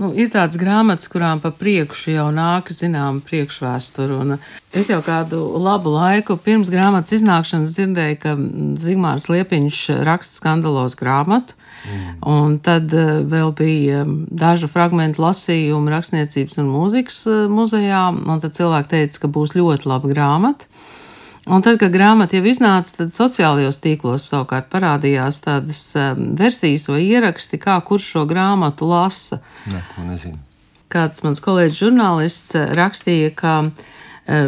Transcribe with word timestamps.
Nu, 0.00 0.14
ir 0.16 0.30
tādas 0.32 0.56
grāmatas, 0.56 1.10
kurām 1.12 1.42
pa 1.42 1.50
priekšu 1.52 2.14
jau 2.14 2.30
nāk 2.32 2.70
zināma 2.72 3.20
priekšvēsture. 3.26 4.38
Es 4.72 4.88
jau 4.88 5.00
kādu 5.04 5.42
labu 5.60 5.92
laiku 5.92 6.38
pirms 6.40 6.70
grāmatas 6.72 7.18
iznākšanas 7.18 7.74
dzirdēju, 7.76 8.20
ka 8.22 8.32
Zigmārs 8.80 9.28
Liepiņš 9.28 9.80
raksta 10.08 10.40
skandalos 10.40 10.96
grāmatu. 10.96 11.58
Mm. 11.80 12.08
Un 12.28 12.56
tad 12.64 12.92
uh, 12.96 13.20
vēl 13.28 13.52
bija 13.56 14.02
dažu 14.06 14.68
fragmentu 14.72 15.20
lasījumu 15.24 15.92
rakstniecības 15.92 16.60
un 16.60 16.72
mūzikas 16.72 17.20
uh, 17.28 17.44
muzejā, 17.52 18.02
un 18.12 18.40
tad 18.40 18.56
cilvēki 18.56 18.92
teica, 18.94 19.22
ka 19.22 19.32
būs 19.36 19.56
ļoti 19.56 19.88
laba 19.88 20.12
grāmata. 20.12 20.68
Un 21.48 21.62
tad, 21.64 21.78
kad 21.80 21.92
grāmata 21.94 22.36
jau 22.36 22.44
iznāca, 22.50 22.92
tad 22.98 23.12
sociālajos 23.14 23.80
tīklos 23.80 24.26
savukārt 24.28 24.66
parādījās 24.72 25.40
tādas 25.40 25.80
um, 25.96 26.34
versijas 26.36 26.84
vai 26.90 27.00
ieraksti, 27.06 27.56
kā 27.62 27.78
kurš 27.86 28.08
šo 28.14 28.24
grāmatu 28.28 28.88
lasa. 28.90 29.38
Ne, 29.70 29.80
nezinu. 30.04 30.36
Kāds 30.92 31.22
mans 31.24 31.40
kolēģis 31.40 31.78
žurnālists 31.78 32.58
uh, 32.58 32.66
rakstīja, 32.76 33.30
ka 33.38 33.54
uh, 33.64 33.70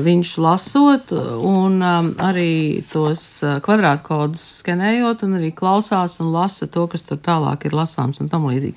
viņš 0.04 0.34
lasot 0.44 1.14
un 1.16 1.78
um, 1.80 2.10
arī 2.20 2.82
tos 2.92 3.24
uh, 3.40 3.56
kvadrātkodus 3.64 4.44
skenējot 4.60 5.24
un 5.24 5.38
arī 5.40 5.48
klausās 5.56 6.18
un 6.20 6.28
lasa 6.34 6.68
to, 6.68 6.84
kas 6.92 7.08
tur 7.08 7.22
tālāk 7.24 7.64
ir 7.70 7.78
lasāms 7.78 8.20
un 8.20 8.28
tam 8.28 8.44
līdzīgi. 8.50 8.76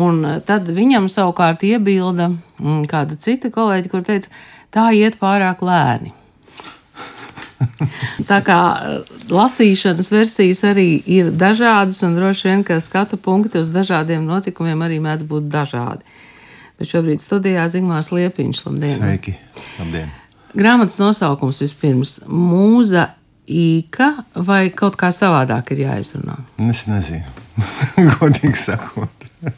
Un 0.00 0.24
tad 0.48 0.72
viņam 0.72 1.04
savukārt 1.12 1.66
iebilda 1.68 2.30
mm, 2.32 2.88
kāda 2.88 3.20
cita 3.20 3.52
kolēģi, 3.52 3.92
kur 3.92 4.00
teica, 4.08 4.32
tā 4.72 4.88
iet 4.96 5.20
pārāk 5.20 5.60
lēni. 5.60 6.14
Tā 8.30 8.40
kā 8.46 8.58
eh, 8.76 9.14
lasīšanas 9.32 10.10
versijas 10.12 10.62
arī 10.68 10.88
ir 11.06 11.30
dažādas, 11.30 12.02
un 12.06 12.16
droši 12.18 12.48
vien, 12.48 12.64
ka 12.66 12.80
skatu 12.82 13.18
punkti 13.20 13.62
uz 13.62 13.72
dažādiem 13.74 14.24
notikumiem 14.26 14.84
arī 14.86 15.00
mēdz 15.02 15.26
būt 15.28 15.48
dažādi. 15.52 16.04
Bet 16.78 16.90
šobrīd 16.90 17.22
studijā 17.22 17.68
Zigmārs 17.70 18.12
Liepiņš. 18.14 18.64
Labdien! 18.66 18.98
Sveiki! 18.98 19.36
Labdien! 19.78 20.12
Grāmatas 20.52 20.98
nosaukums 21.00 21.62
vispirms- 21.62 22.18
mūza 22.52 23.08
īka 23.48 24.24
vai 24.34 24.66
kaut 24.70 24.98
kā 25.00 25.08
savādāk 25.14 25.72
ir 25.72 25.86
jāizrunā? 25.86 26.36
Es 26.68 26.84
nezinu, 26.90 27.24
godīgi 28.18 28.58
sakot. 28.58 29.28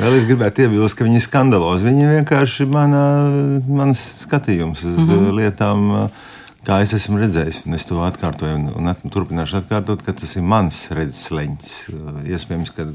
Vēl 0.00 0.16
es 0.18 0.24
gribētu 0.26 0.64
iebilst, 0.64 0.96
ka 0.98 1.04
viņi 1.06 1.20
ir 1.20 1.22
skandalozi. 1.22 1.86
Viņi 1.86 2.08
vienkārši 2.16 2.64
ir 2.64 2.70
mans 2.72 4.00
skatījums 4.24 4.82
uz 4.82 4.96
mm 4.96 5.10
-hmm. 5.10 5.34
lietām. 5.38 5.90
Uh, 5.90 6.32
kā 6.64 6.80
es 6.84 6.94
esmu 6.96 7.20
redzējis, 7.20 7.64
un 7.68 7.78
es 7.78 7.86
to 7.88 8.00
atkārtoju, 8.04 8.58
un, 8.58 8.68
un 8.80 8.92
at, 8.92 9.02
turpināšu 9.14 9.60
atkārtot, 9.62 10.04
ka 10.04 10.16
tas 10.16 10.36
ir 10.38 10.46
mans 10.48 10.84
redzes 10.96 11.30
leņķis. 11.34 11.74
Iespējams, 12.34 12.74
ka 12.76 12.88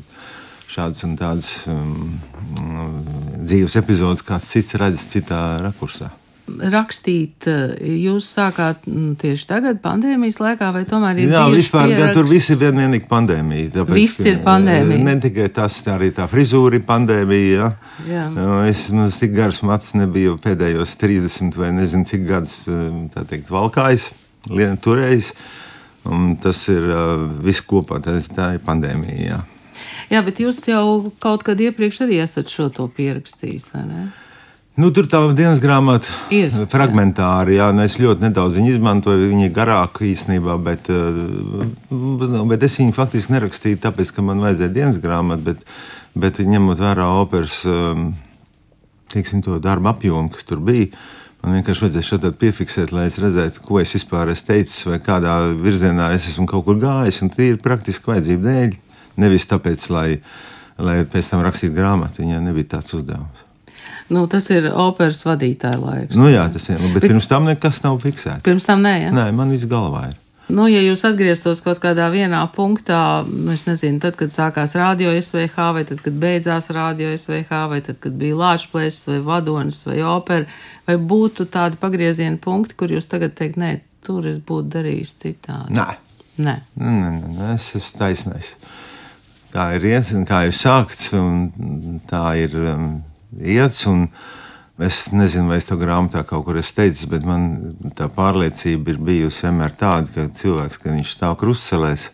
šādas 0.70 1.06
un 1.08 1.18
tādas 1.20 1.52
um, 1.72 2.18
dzīves 3.42 3.80
epizodes 3.82 4.26
kāds 4.26 4.50
cits 4.54 4.78
redzes 4.78 5.10
citā 5.14 5.42
rakursā 5.66 6.12
rakstīt, 6.74 7.48
eh, 7.48 7.76
jūs 8.06 8.28
sākāt 8.36 8.86
mm, 8.88 9.14
tieši 9.22 9.48
tagad, 9.50 9.80
pandēmijas 9.84 10.40
laikā, 10.42 10.72
vai 10.76 10.84
tomēr 10.90 11.22
ir? 11.22 11.34
Jā, 11.34 11.46
vispār 11.54 11.92
pieraksts... 11.92 12.18
tur 12.18 12.30
viss 12.30 12.54
ir 12.54 12.60
vienīgi 12.62 13.08
pandēmija. 13.10 13.72
Tāpēc, 13.78 13.96
viss 13.96 14.26
ir 14.26 14.42
pandēmija. 14.46 15.04
Ne 15.06 15.16
tikai 15.24 15.50
tas, 15.56 15.80
tā 15.86 15.96
arī 15.98 16.12
tā 16.16 16.28
frizūra 16.32 16.80
ir 16.80 16.86
pandēmija. 16.88 17.50
Ja? 17.56 17.70
Jā. 18.10 18.26
Es, 18.70 18.88
nu, 18.94 19.08
es 19.10 19.20
tik 19.22 19.36
gars 19.38 19.62
mats 19.68 19.94
nebiju 19.98 20.38
pēdējos 20.44 20.96
30 21.02 21.60
vai 21.60 21.72
nezinu 21.78 22.08
cik 22.10 22.28
gadus, 22.30 22.60
eh, 22.68 22.86
tā 23.16 23.26
teikt, 23.30 23.52
valkājis, 23.54 24.10
turējis. 24.50 25.34
Un 26.10 26.32
tas 26.42 26.62
ir 26.72 26.86
uh, 26.88 27.26
viss 27.44 27.62
kopā, 27.68 28.00
tas, 28.02 28.30
tā 28.32 28.54
ir 28.56 28.64
pandēmija. 28.66 29.20
Jā. 29.20 29.40
jā, 30.10 30.22
bet 30.26 30.40
jūs 30.42 30.64
jau 30.70 31.12
kaut 31.22 31.44
kad 31.46 31.60
iepriekš 31.60 32.06
arī 32.08 32.22
esat 32.24 32.50
šo 32.50 32.70
to 32.74 32.88
pierakstījis, 32.96 33.68
vai 33.76 33.84
ne? 33.86 34.08
Nu, 34.80 34.94
tur 34.96 35.10
tā 35.12 35.20
dienas 35.36 35.60
grāmata 35.60 36.08
ir 36.32 36.54
fragmentāra. 36.72 37.52
Jā, 37.52 37.66
nu, 37.76 37.84
es 37.84 37.98
ļoti 38.00 38.24
nedaudz 38.24 38.56
viņu 38.56 38.78
izmantoju. 38.78 39.26
Viņa 39.34 39.48
ir 39.50 39.56
garāka 39.58 40.06
īstenībā, 40.08 40.54
bet, 40.64 40.88
eh, 40.88 41.18
bet 42.48 42.64
es 42.64 42.78
viņu 42.80 42.96
faktiski 42.96 43.34
nerakstīju 43.36 43.82
tāpēc, 43.84 44.14
ka 44.16 44.24
man 44.24 44.40
vajadzēja 44.40 44.72
dienas 44.78 45.02
grāmatu. 45.04 45.44
Bet, 45.50 45.66
bet 46.16 46.40
ņemot 46.40 46.80
vērā 46.80 47.08
operas 47.20 47.58
ehm, 47.68 48.14
teiksim, 49.12 49.42
darba 49.60 49.92
apjomu, 49.92 50.32
kas 50.32 50.48
tur 50.48 50.64
bija, 50.64 50.94
man 51.44 51.60
vienkārši 51.60 51.86
vajadzēja 51.86 52.10
šādi 52.14 52.34
piefiksēt, 52.40 52.96
lai 52.96 53.10
es 53.12 53.20
redzētu, 53.20 53.66
ko 53.66 53.82
es 53.84 53.98
vispār 53.98 54.32
esmu 54.32 54.48
teicis 54.54 54.88
vai 54.88 55.02
kādā 55.04 55.36
virzienā 55.60 56.14
es 56.16 56.30
esmu 56.32 56.48
kaut 56.48 56.64
kur 56.70 56.80
gājis. 56.80 57.20
Tā 57.36 57.50
ir 57.50 57.60
praktiski 57.60 58.14
vajadzība 58.14 58.48
dēļ, 58.48 58.80
nevis 59.26 59.50
tāpēc, 59.52 59.92
lai, 59.92 60.08
lai 60.80 61.02
pēc 61.04 61.36
tam 61.36 61.44
rakstītu 61.44 61.76
grāmatu. 61.76 62.24
Viņai 62.24 62.42
nebija 62.48 62.78
tāds 62.78 62.96
uzdevums. 62.96 63.49
Nu, 64.10 64.24
tas 64.30 64.48
ir 64.50 64.72
operas 64.74 65.22
vadītāja 65.26 65.78
laiks. 65.78 66.18
Nu, 66.18 66.30
jā, 66.32 66.48
tas 66.54 66.66
ir. 66.72 66.82
Bet, 66.82 66.96
bet 66.98 67.12
pirms 67.12 67.30
tam 67.30 67.46
nekas 67.50 67.84
nav 67.86 68.00
fiksēts. 68.02 68.42
Pirms 68.46 68.66
tam 68.66 68.82
nē, 68.86 68.96
ja? 69.04 69.14
Nē, 69.14 69.30
man 69.38 69.54
viss 69.54 69.70
galvā 69.70 70.08
ir. 70.10 70.18
Nu, 70.50 70.64
ja 70.66 70.80
jūs 70.82 71.04
atgrieztos 71.06 71.60
kaut 71.62 71.78
kādā 71.84 72.08
vienā 72.10 72.40
punktā, 72.56 73.22
nu, 73.30 73.54
es 73.54 73.68
nezinu, 73.68 74.00
tad, 74.02 74.16
kad 74.18 74.34
sākās 74.34 74.74
radio 74.80 75.12
SVH, 75.14 75.68
vai 75.76 75.84
tad, 75.86 76.02
kad 76.02 76.16
beidzās 76.18 76.72
radio 76.74 77.12
SVH, 77.14 77.60
vai 77.70 77.84
tad, 77.86 78.00
kad 78.02 78.16
bija 78.18 78.38
lāčplēsis, 78.40 79.06
vai 79.12 79.20
vadonis, 79.28 79.84
vai 79.86 80.00
opera, 80.02 80.50
vai 80.90 80.98
būtu 80.98 81.46
tādi 81.54 81.78
pagrieziena 81.78 82.42
punkti, 82.42 82.80
kur 82.82 82.90
jūs 82.90 83.06
tagad 83.12 83.38
teikt, 83.38 83.62
nē, 83.62 83.76
tur 84.06 84.26
es 84.32 84.42
būtu 84.42 84.74
darījis 84.74 85.14
citādi? 85.22 85.78
Nē. 85.78 85.86
Nē. 86.40 86.56
Nē, 86.80 86.96
nē, 86.98 87.34
nē, 87.36 87.52
es 87.54 87.70
esmu 87.78 88.02
taisnais. 88.02 88.56
Kā 89.54 89.68
ir 89.78 89.86
iet, 89.86 90.10
kā 90.30 90.48
ir 90.50 90.58
sākts, 90.58 91.12
un 91.18 92.02
tā 92.10 92.26
ir. 92.42 92.58
Um, 92.74 92.90
iets. 93.38 93.86
Es 94.80 95.10
nezinu, 95.12 95.50
vai 95.52 95.58
es 95.60 95.66
to 95.68 95.76
grāmatā 95.76 96.22
kaut 96.24 96.46
kur 96.48 96.56
esmu 96.56 96.78
teicis, 96.78 97.08
bet 97.12 97.26
man 97.28 97.74
tā 97.98 98.06
pārliecība 98.16 98.94
ir 98.94 99.02
bijusi 99.04 99.44
vienmēr 99.44 99.74
tāda, 99.76 100.08
ka 100.14 100.28
cilvēks, 100.40 100.80
kad 100.80 100.96
viņš 100.96 101.10
stāv 101.18 101.36
krustcelēs, 101.42 102.06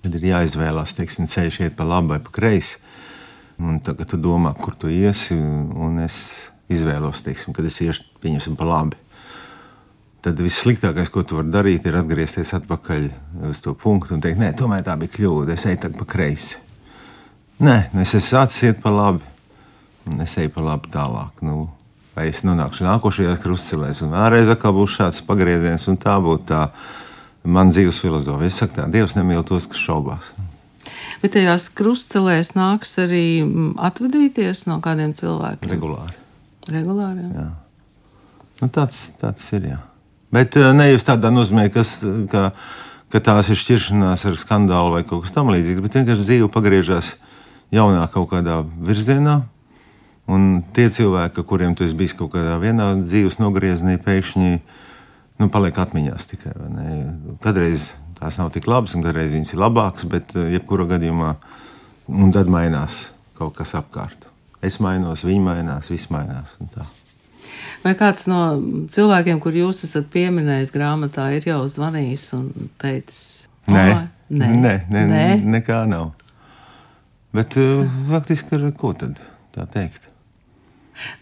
tad 0.00 0.16
ir 0.16 0.24
jāizvēlās, 0.30 0.96
teiksim, 0.96 1.28
ceļš 1.28 1.60
iet 1.66 1.76
pa 1.76 1.84
labi 1.84 2.14
vai 2.14 2.20
pa 2.24 2.32
kreisi. 2.32 2.80
Un 3.60 3.82
tagad 3.84 4.08
tu 4.08 4.16
domā, 4.16 4.54
kur 4.56 4.78
tu 4.80 4.88
iesi, 4.88 5.36
un 5.36 6.00
es 6.06 6.48
izvēlos, 6.72 7.20
teiksim, 7.26 7.52
kad 7.52 7.68
es 7.68 7.76
iešu 7.84 8.16
pieņemsim 8.22 8.56
pa 8.56 8.64
labi. 8.64 8.96
Tad 10.24 10.40
vissliktākais, 10.40 11.12
ko 11.12 11.20
tu 11.20 11.36
vari 11.36 11.52
darīt, 11.52 11.84
ir 11.84 12.00
atgriezties 12.00 12.56
atpakaļ 12.56 13.10
uz 13.52 13.60
to 13.60 13.76
punktu 13.76 14.16
un 14.16 14.24
teikt, 14.24 14.40
nē, 14.40 14.54
tomēr 14.56 14.88
tā 14.88 14.96
bija 14.96 15.18
kļūda, 15.18 15.52
es 15.52 15.68
eju 15.68 15.84
tagad 15.84 16.00
pa 16.00 16.08
kreisi. 16.16 16.62
Nē, 17.60 17.82
es 17.92 18.14
esmu 18.14 18.30
sācis 18.30 18.70
iet 18.70 18.80
pa 18.80 18.94
labi 18.94 19.36
un 20.08 20.24
es 20.24 20.36
eju 20.40 20.52
pa 20.54 20.64
labi 20.64 20.90
tālāk. 20.94 21.42
Nu, 21.46 21.68
vai 22.16 22.28
es 22.32 22.42
nonākšu 22.46 22.86
nākošajās 22.86 23.42
krustcelēs, 23.44 24.02
un 24.02 24.14
vēlreiz 24.16 24.50
būs 24.50 24.96
šāds 24.98 25.22
pagrieziens, 25.28 25.86
un 25.90 26.00
tā 26.00 26.16
būtu 26.22 26.48
tā 26.50 26.68
mana 27.44 27.70
dzīves 27.70 28.00
filozofija. 28.02 28.50
Es 28.50 28.58
saku, 28.58 28.74
tā 28.80 28.88
Dievs 28.90 29.14
nemīl 29.16 29.44
tos, 29.46 29.68
kas 29.70 29.80
šaubās. 29.80 30.32
Bet 31.22 31.34
tajās 31.34 31.68
krustcelēs 31.74 32.52
nāks 32.54 32.96
arī 33.02 33.42
mm, 33.42 33.70
atvadīties 33.88 34.66
no 34.68 34.78
kādiem 34.82 35.14
cilvēkiem? 35.18 35.70
Regulāri. 35.70 36.18
Regulāri 36.70 37.24
jā. 37.24 37.30
Jā. 37.42 37.48
Nu, 38.58 38.68
tāds, 38.74 39.00
tāds 39.18 39.46
ir. 39.54 39.70
Jā. 39.72 39.78
Bet 40.34 40.58
eh, 40.58 40.70
ne 40.76 40.90
jau 40.90 41.00
tādā 41.12 41.30
nozīmē, 41.34 41.68
kas, 41.74 41.98
ka, 42.30 42.50
ka 43.12 43.22
tās 43.24 43.50
ir 43.52 43.58
šķiršanās 43.58 44.26
ar 44.28 44.38
skandālu 44.40 44.96
vai 44.96 45.04
kaut 45.06 45.24
kas 45.24 45.34
tamlīdzīgs, 45.36 45.82
bet 45.84 45.98
vienkārši 46.00 46.26
dzīve 46.26 46.50
pagriežas 46.54 47.14
jaunā 47.74 48.04
kaut 48.12 48.30
kādā 48.32 48.60
virzienā, 48.64 49.40
Un 50.28 50.48
tie 50.76 50.90
cilvēki, 50.92 51.44
kuriem 51.48 51.72
tu 51.76 51.86
esi 51.86 51.96
bijis 51.96 52.12
kaut 52.16 52.34
kādā 52.34 52.58
vienā 52.60 52.90
dzīves 53.00 53.38
nogriezienī, 53.40 53.96
pēkšņi 54.04 54.50
nu, 55.40 55.48
paliek 55.52 55.78
atmiņās 55.80 56.28
tikai. 56.34 56.52
Kadreiz 57.44 57.92
tās 58.18 58.38
nav 58.40 58.52
tik 58.54 58.66
labas, 58.68 58.96
un 58.96 59.04
kādreiz 59.06 59.32
viņas 59.34 59.54
ir 59.54 59.62
labākas, 59.62 60.08
bet 60.10 60.34
eh, 60.36 60.52
jebkurā 60.56 60.88
gadījumā 60.94 61.34
tad 62.34 62.50
mainās 62.50 63.06
kaut 63.38 63.54
kas 63.58 63.76
apkārt. 63.78 64.26
Es 64.64 64.80
mainos, 64.82 65.22
viņi 65.26 65.44
mainās, 65.44 65.90
viss 65.92 66.10
mainās. 66.10 66.56
Vai 67.84 67.94
kāds 67.98 68.24
no 68.26 68.40
cilvēkiem, 68.90 69.38
kur 69.42 69.54
jūs 69.54 69.84
esat 69.86 70.08
pieminējis 70.10 70.74
grāmatā, 70.74 71.28
ir 71.36 71.46
jau 71.46 71.60
zvanījis 71.70 72.24
un 72.34 72.48
teicis, 72.80 73.46
nē, 73.70 73.84
nē, 74.34 74.50
nē, 74.64 74.74
nē, 74.90 75.04
nē. 75.12 75.24
nekā 75.58 75.84
nav. 75.90 76.10
Bet 77.36 77.54
uh, 77.60 77.86
faktiski 78.08 78.56
ar 78.56 78.66
ko 78.74 78.94
tad 78.98 79.20
tā 79.54 79.68
teikt? 79.70 80.07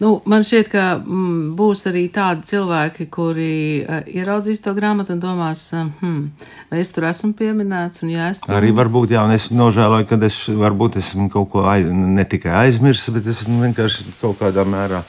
Nu, 0.01 0.17
man 0.29 0.45
šķiet, 0.45 0.69
ka 0.71 0.85
mm, 0.97 1.53
būs 1.57 1.85
arī 1.89 2.07
tādi 2.13 2.45
cilvēki, 2.49 3.07
kuri 3.13 3.53
uh, 3.83 4.01
ieraudzīs 4.09 4.61
to 4.63 4.73
grāmatu 4.77 5.15
un 5.15 5.21
domās, 5.23 5.67
uh, 5.75 5.87
hmm, 6.01 6.49
vai 6.71 6.81
es 6.83 6.93
tur 6.95 7.07
esmu 7.09 7.33
pieminēts. 7.37 8.03
Ja 8.07 8.31
esmu... 8.33 8.51
Arī 8.57 8.73
varbūt, 8.77 9.13
jā, 9.15 9.23
un 9.27 9.35
es 9.35 9.49
nožēloju, 9.53 10.09
ka 10.09 10.19
es 10.27 10.43
varbūt 10.49 10.99
esmu 11.01 11.29
kaut 11.33 11.51
ko 11.53 11.65
aiz, 11.69 11.89
ne 11.91 12.25
tikai 12.27 12.53
aizmirsis, 12.65 13.13
bet 13.15 13.29
es 13.31 13.43
vienkārši 13.47 14.11
kaut 14.21 14.39
kādā 14.41 14.65
mērā. 14.67 15.03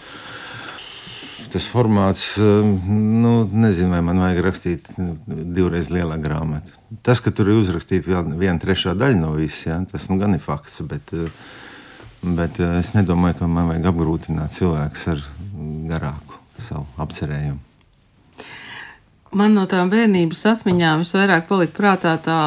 Tas 1.48 1.64
formāts, 1.64 2.34
nu, 2.36 3.30
nezinu, 3.48 3.94
vai 3.94 4.02
man 4.04 4.18
vajag 4.20 4.42
rakstīt 4.44 4.90
divreiz 5.26 5.88
lielāku 5.88 6.26
grāmatu. 6.26 6.74
Tas, 7.06 7.22
ka 7.24 7.32
tur 7.32 7.48
ir 7.48 7.62
uzrakstīta 7.62 8.20
viena 8.36 8.60
trešā 8.60 8.92
daļa 8.98 9.16
no 9.16 9.32
visiem, 9.32 9.86
tas 9.88 10.10
nu, 10.10 10.18
gan 10.20 10.36
ir 10.36 10.44
fakts. 10.44 10.82
Bet, 10.84 11.14
uh, 11.16 11.32
Bet 12.22 12.58
uh, 12.62 12.78
es 12.80 12.92
nedomāju, 12.96 13.38
ka 13.40 13.48
man 13.50 13.70
vajag 13.70 13.88
apgrūtināt 13.92 14.56
cilvēkus 14.58 15.08
ar 15.14 15.24
garāku 15.88 16.38
savu 16.66 16.86
apcerējumu. 17.00 17.60
Man 19.38 19.52
no 19.52 19.66
tām 19.68 19.90
bērnības 19.92 20.46
atmiņām 20.54 21.02
visvairāk 21.04 21.50
palika 21.50 21.76
prātā 21.76 22.14
tā 22.24 22.38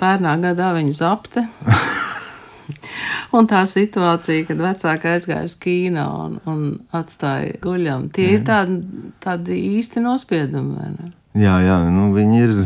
pērnā 0.00 0.38
gada 0.40 0.70
viņa 0.78 0.94
zapte. 0.96 1.44
un 3.36 3.48
tā 3.50 3.62
situācija, 3.68 4.46
kad 4.48 4.62
vecāki 4.62 5.10
aizgāja 5.12 5.48
uz 5.48 5.56
kino 5.60 6.06
un, 6.24 6.38
un 6.48 6.62
atstāja 6.96 7.58
guļam, 7.62 8.08
tie 8.14 8.28
jā. 8.30 8.36
ir 8.38 8.46
tādi, 8.48 8.78
tādi 9.22 9.58
īsti 9.78 10.04
nospiedumi? 10.04 11.12
Jā, 11.38 11.56
jā, 11.64 11.78
nu, 11.92 12.10
viņi 12.16 12.42
ir. 12.44 12.54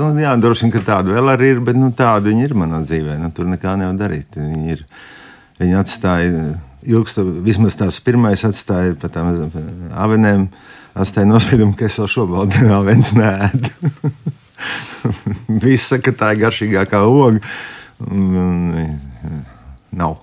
Nu, 0.00 0.10
jā, 0.18 0.32
droši 0.40 0.66
vien, 0.66 0.72
ka 0.74 0.82
tāda 0.86 1.14
vēl 1.14 1.34
arī 1.34 1.52
ir, 1.54 1.60
bet 1.64 1.78
nu, 1.78 1.90
tāda 1.96 2.30
viņi 2.30 2.46
ir 2.48 2.54
manā 2.58 2.80
dzīvē. 2.86 3.18
Nu, 3.20 3.30
tur 3.34 3.46
nekā 3.50 3.76
nevar 3.78 3.98
darīt. 3.98 4.38
Viņi, 4.38 4.74
ir, 4.74 4.84
viņi 5.60 5.78
atstāja 5.80 6.50
ilgstu, 6.86 7.24
vismaz 7.44 7.76
tās 7.78 8.00
pirmais 8.04 8.44
atstāja 8.46 8.96
pa 9.00 9.10
tām 9.12 9.32
avenēm, 9.92 10.46
atstāja 10.98 11.28
nospiedumu, 11.28 11.76
ka 11.78 11.88
es 11.88 11.98
vēl 12.00 12.10
šobrīd 12.14 12.70
avens 12.78 13.12
neēdu. 13.16 13.92
Viss 15.62 15.90
saka, 15.90 16.10
ka 16.10 16.16
tā 16.22 16.32
ir 16.34 16.42
garšīgākā 16.44 17.02
oga. 17.08 17.40
Nav. 19.90 20.20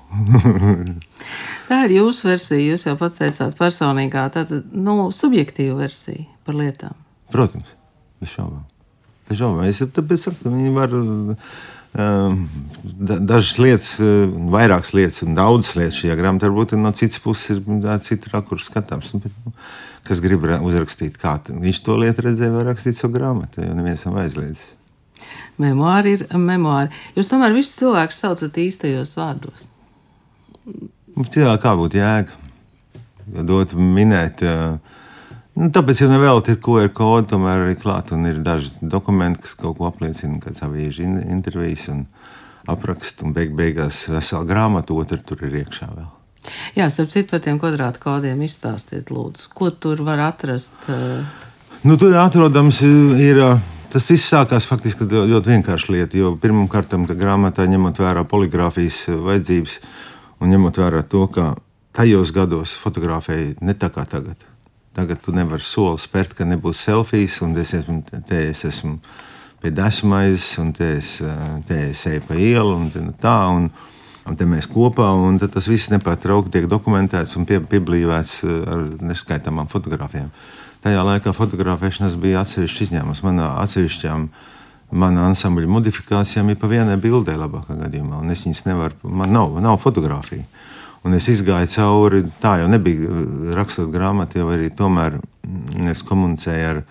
tā 1.69 1.81
ir 1.87 1.97
jūsu 1.97 2.29
versija. 2.29 2.63
Jūs 2.71 2.87
jau 2.87 2.95
pats 2.99 3.19
teicāt, 3.19 3.57
personīgā, 3.57 4.27
tātad 4.33 4.69
nu, 4.71 5.09
subjektīva 5.13 5.81
versija 5.81 6.25
par 6.47 6.55
lietām. 6.57 6.95
Protams, 7.33 7.73
bez 8.21 8.31
šaubām. 8.31 8.63
Bez 9.27 9.41
šaubām. 9.41 9.65
Es 9.67 9.81
tāpēc 9.83 10.29
saku, 10.29 10.45
ka 10.45 10.53
viņi 10.53 10.71
var. 10.77 10.95
Um, 10.95 11.35
dažas 11.97 13.57
lietas, 13.57 13.91
vairākas 14.53 14.93
lietas 14.93 15.23
un 15.25 15.37
daudzas 15.37 15.75
lietas 15.77 15.97
šajā 15.97 16.17
grāmatā 16.19 16.49
varbūt 16.49 16.75
no 16.77 16.91
citas 16.97 17.21
puses 17.23 17.57
ir 17.57 17.99
cita 18.05 18.33
rakursa 18.35 18.69
skatāms. 18.71 19.11
Nu, 19.15 19.21
bet, 19.23 19.35
nu, 19.45 19.53
kas 20.07 20.21
grib 20.23 20.45
uzrakstīt, 20.45 21.17
kā 21.19 21.37
viņš 21.49 21.83
to 21.83 21.97
lietu 21.99 22.27
redzēja, 22.27 22.53
var 22.53 22.69
rakstīt 22.71 22.99
savu 22.99 23.17
grāmatu, 23.17 23.63
jo 23.65 23.73
neviens 23.77 24.05
nav 24.07 24.21
aizliedzis. 24.23 24.69
Memoāri 25.57 26.13
ir 26.17 26.25
memoāri. 26.37 26.93
Jūs 27.17 27.31
tomēr 27.31 27.55
visus 27.55 27.79
cilvēkus 27.79 28.21
saucat 28.21 28.59
īstajos 28.61 29.15
vārdos. 29.17 29.65
Cilvēkā 31.17 31.61
kā 31.63 31.73
būtu 31.79 31.97
jēga? 31.97 32.43
Dot 33.47 33.73
minēt, 33.73 34.43
nu, 35.57 35.69
tāpēc 35.73 36.03
jau 36.03 36.09
nevēl 36.11 36.43
ir 36.47 36.59
QR 36.63 36.91
kodi, 36.95 37.31
tomēr 37.33 37.65
arī 37.65 37.77
klāt 37.79 38.13
un 38.15 38.27
ir 38.29 38.41
daži 38.45 38.73
dokumenti, 38.81 39.43
kas 39.45 39.57
kaut 39.59 39.79
ko 39.79 39.89
apliecina, 39.89 40.39
kad 40.43 40.61
avīžu 40.67 41.07
intervijas 41.25 41.87
un 41.93 42.05
aprakst 42.67 43.23
un 43.23 43.33
beig 43.35 43.55
beigās 43.57 44.05
vesela 44.11 44.45
grāmata, 44.47 44.95
otra 44.95 45.17
tur 45.17 45.43
ir 45.47 45.63
iekšā 45.63 45.87
vēl. 45.93 46.11
Jā, 46.77 46.87
starp 46.91 47.11
citu 47.11 47.33
par 47.33 47.41
tiem 47.43 47.57
kvadrātu 47.59 47.99
kodiem 48.03 48.43
izstāstiet 48.45 49.09
lūdzu, 49.11 49.49
ko 49.55 49.71
tur 49.71 50.03
var 50.07 50.21
atrast? 50.29 50.75
Nu, 51.83 51.97
tur 51.99 52.15
atrodams 52.21 52.83
ir. 52.83 53.41
Uh, 53.41 53.73
Tas 53.87 54.09
viss 54.11 54.27
sākās 54.27 54.65
faktiski 54.67 55.05
ļoti 55.07 55.53
vienkārši 55.53 55.93
lieta, 55.93 56.17
jo 56.19 56.33
pirmkārt, 56.41 56.91
tā 56.91 57.15
grāmatā 57.15 57.63
ņemot 57.71 58.01
vērā 58.03 58.25
poligrāfijas 58.27 58.97
eh, 59.07 59.15
vajadzības 59.15 59.77
un 60.43 60.51
ņemot 60.51 60.79
vērā 60.81 61.05
to, 61.07 61.23
ka 61.31 61.53
tajos 61.95 62.33
gados 62.35 62.75
fotografēja 62.75 63.55
ne 63.63 63.77
tā 63.79 63.87
kā 63.95 64.03
tagad. 64.03 64.43
Tagad 64.97 65.21
tu 65.21 65.33
nevari 65.35 65.63
soli 65.63 66.01
spērt, 66.01 66.33
ka 66.33 66.47
nebūs 66.47 66.81
selfijas, 66.87 67.39
un 67.45 67.53
es 67.61 67.75
esmu, 67.77 68.01
te 68.25 68.41
es 68.49 68.63
esmu 68.65 68.97
pie 69.61 69.71
desmaizes, 69.73 70.49
un 70.61 70.71
te 70.73 70.95
es, 70.97 71.17
te 71.69 71.81
es 71.91 72.05
eju 72.09 72.25
pa 72.25 72.37
ielu, 72.37 72.75
un 72.81 73.13
tā, 73.21 73.37
un, 73.53 73.69
un 74.25 74.37
te 74.37 74.45
mēs 74.49 74.69
kopā, 74.69 75.11
un 75.13 75.37
tas 75.41 75.69
viss 75.69 75.93
nepārtraukti 75.93 76.57
tiek 76.57 76.69
dokumentēts 76.69 77.37
un 77.37 77.45
pie, 77.49 77.61
pieblīvēts 77.61 78.39
eh, 78.45 78.63
ar 78.73 78.87
neskaitāmām 79.13 79.69
fotografijām 79.69 80.33
tajā 80.87 81.03
laikā 81.03 81.33
fotografēšanas 81.35 82.17
bija 82.21 82.43
atsevišķs 82.43 82.85
izņēmums. 82.87 83.23
Manā 83.25 83.49
atsevišķām 83.63 84.27
manā 84.97 85.25
ansambļa 85.31 85.69
modifikācijām 85.77 86.53
ir 86.53 86.59
pa 86.61 86.69
vienai 86.71 86.95
bildē, 87.01 87.35
labākā 87.39 87.75
gadījumā. 87.81 88.21
Un 88.21 88.31
es 88.31 88.45
viņas 88.45 88.63
nevaru, 88.69 89.11
man 89.19 89.33
nav, 89.35 89.57
nav 89.63 89.79
fotografija. 89.83 90.45
Un 91.05 91.13
es 91.13 91.27
gāju 91.45 91.69
cauri, 91.71 92.23
tā 92.41 92.57
jau 92.61 92.67
nebija 92.71 93.09
rakstot 93.55 93.91
grāmatu, 93.93 94.41
jau 94.41 94.49
arī 94.51 94.69
tomēr 94.75 95.19
mm, 95.19 95.91
es 95.91 96.01
komunicēju 96.07 96.69
ar 96.71 96.81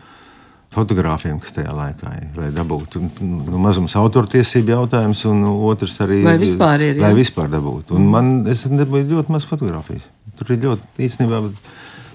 fotogrāfiem, 0.76 1.38
kas 1.40 1.54
tajā 1.56 1.72
laikā 1.72 2.12
ir, 2.20 2.28
lai 2.36 2.50
dabūtu 2.54 3.00
nu, 3.00 3.58
mazums 3.60 3.96
autortiesību 3.96 4.74
jautājums, 4.74 5.24
un 5.30 5.44
otrs 5.46 5.98
arī 6.04 6.20
lai 6.26 6.36
vispār, 6.40 6.84
ir, 6.90 7.00
lai 7.00 7.12
vispār 7.16 7.50
dabūtu. 7.52 7.96
Un 7.96 8.08
man 8.12 8.32
es 8.52 8.66
nebija 8.68 9.08
ļoti 9.08 9.32
maz 9.32 9.48
fotografijas. 9.48 10.08
Tur 10.36 10.52
ir 10.52 10.64
ļoti 10.66 11.06
īstenībā 11.06 11.42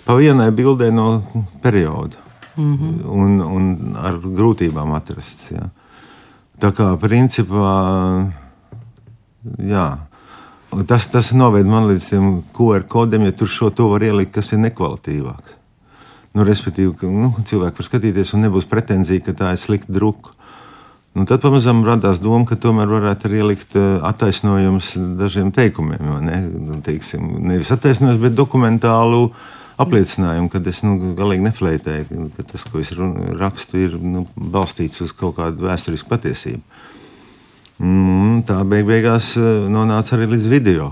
pa 0.05 0.17
vienai 0.17 0.51
bildē 0.53 0.91
no 0.93 1.23
perioda. 1.61 2.17
Mm 2.55 2.77
-hmm. 2.77 3.05
un, 3.07 3.41
un 3.41 3.95
ar 3.95 4.17
grūtībām 4.19 4.91
atrasts. 4.93 5.51
Ja. 5.51 5.69
Tā 6.59 6.71
kā 6.75 6.97
principā, 6.99 8.27
jā. 9.57 9.97
Tas, 10.71 11.05
tas 11.11 11.33
noved 11.35 11.67
man 11.67 11.89
līdz 11.89 12.05
tiem 12.07 12.27
QR 12.55 12.85
kodiem, 12.87 13.25
ja 13.27 13.35
tur 13.35 13.49
šo 13.51 13.69
to 13.75 13.89
var 13.91 14.05
ielikt, 14.07 14.31
kas 14.37 14.53
ir 14.55 14.61
nekvalitīvāks. 14.63 15.57
Nu, 16.31 16.45
respektīvi, 16.47 16.93
ka 16.95 17.09
nu, 17.11 17.33
cilvēki 17.47 17.81
var 17.81 17.87
skatīties, 17.87 18.31
un 18.37 18.45
nebūs 18.45 18.69
pretenzija, 18.71 19.23
ka 19.25 19.35
tā 19.35 19.49
ir 19.51 19.59
slikta 19.59 19.91
druka. 19.91 20.31
Nu, 21.11 21.25
tad 21.27 21.41
pamazām 21.43 21.81
radās 21.83 22.21
doma, 22.23 22.45
ka 22.47 22.55
tomēr 22.55 22.87
varētu 22.87 23.27
arī 23.27 23.41
ielikt 23.41 23.75
eh, 23.75 23.87
attaisnojumus 24.07 24.93
dažiem 25.19 25.49
teikumiem. 25.51 26.07
Ne? 26.23 26.37
Nu, 26.69 26.77
teiksim, 26.85 27.25
nevis 27.49 27.73
attaisnojumus, 27.75 28.21
bet 28.23 28.37
dokumentālu 28.37 29.25
apliecinājumu, 29.81 30.47
ka 30.53 30.61
es 30.71 30.79
nu, 30.85 31.11
galīgi 31.17 31.49
neflētēju, 31.49 32.29
ka 32.37 32.47
tas, 32.53 32.63
ko 32.63 32.79
es 32.79 32.93
rakstu, 32.95 33.81
ir 33.81 33.99
nu, 33.99 34.23
balstīts 34.35 35.03
uz 35.03 35.11
kaut 35.17 35.35
kādu 35.41 35.67
vēsturisku 35.67 36.07
patiesību. 36.13 36.63
Mm, 37.81 38.43
tā 38.45 38.59
beig 38.69 38.85
beigās 38.85 39.33
eh, 39.39 39.53
nonāca 39.71 40.13
arī 40.17 40.29
līdz 40.35 40.49
video 40.51 40.91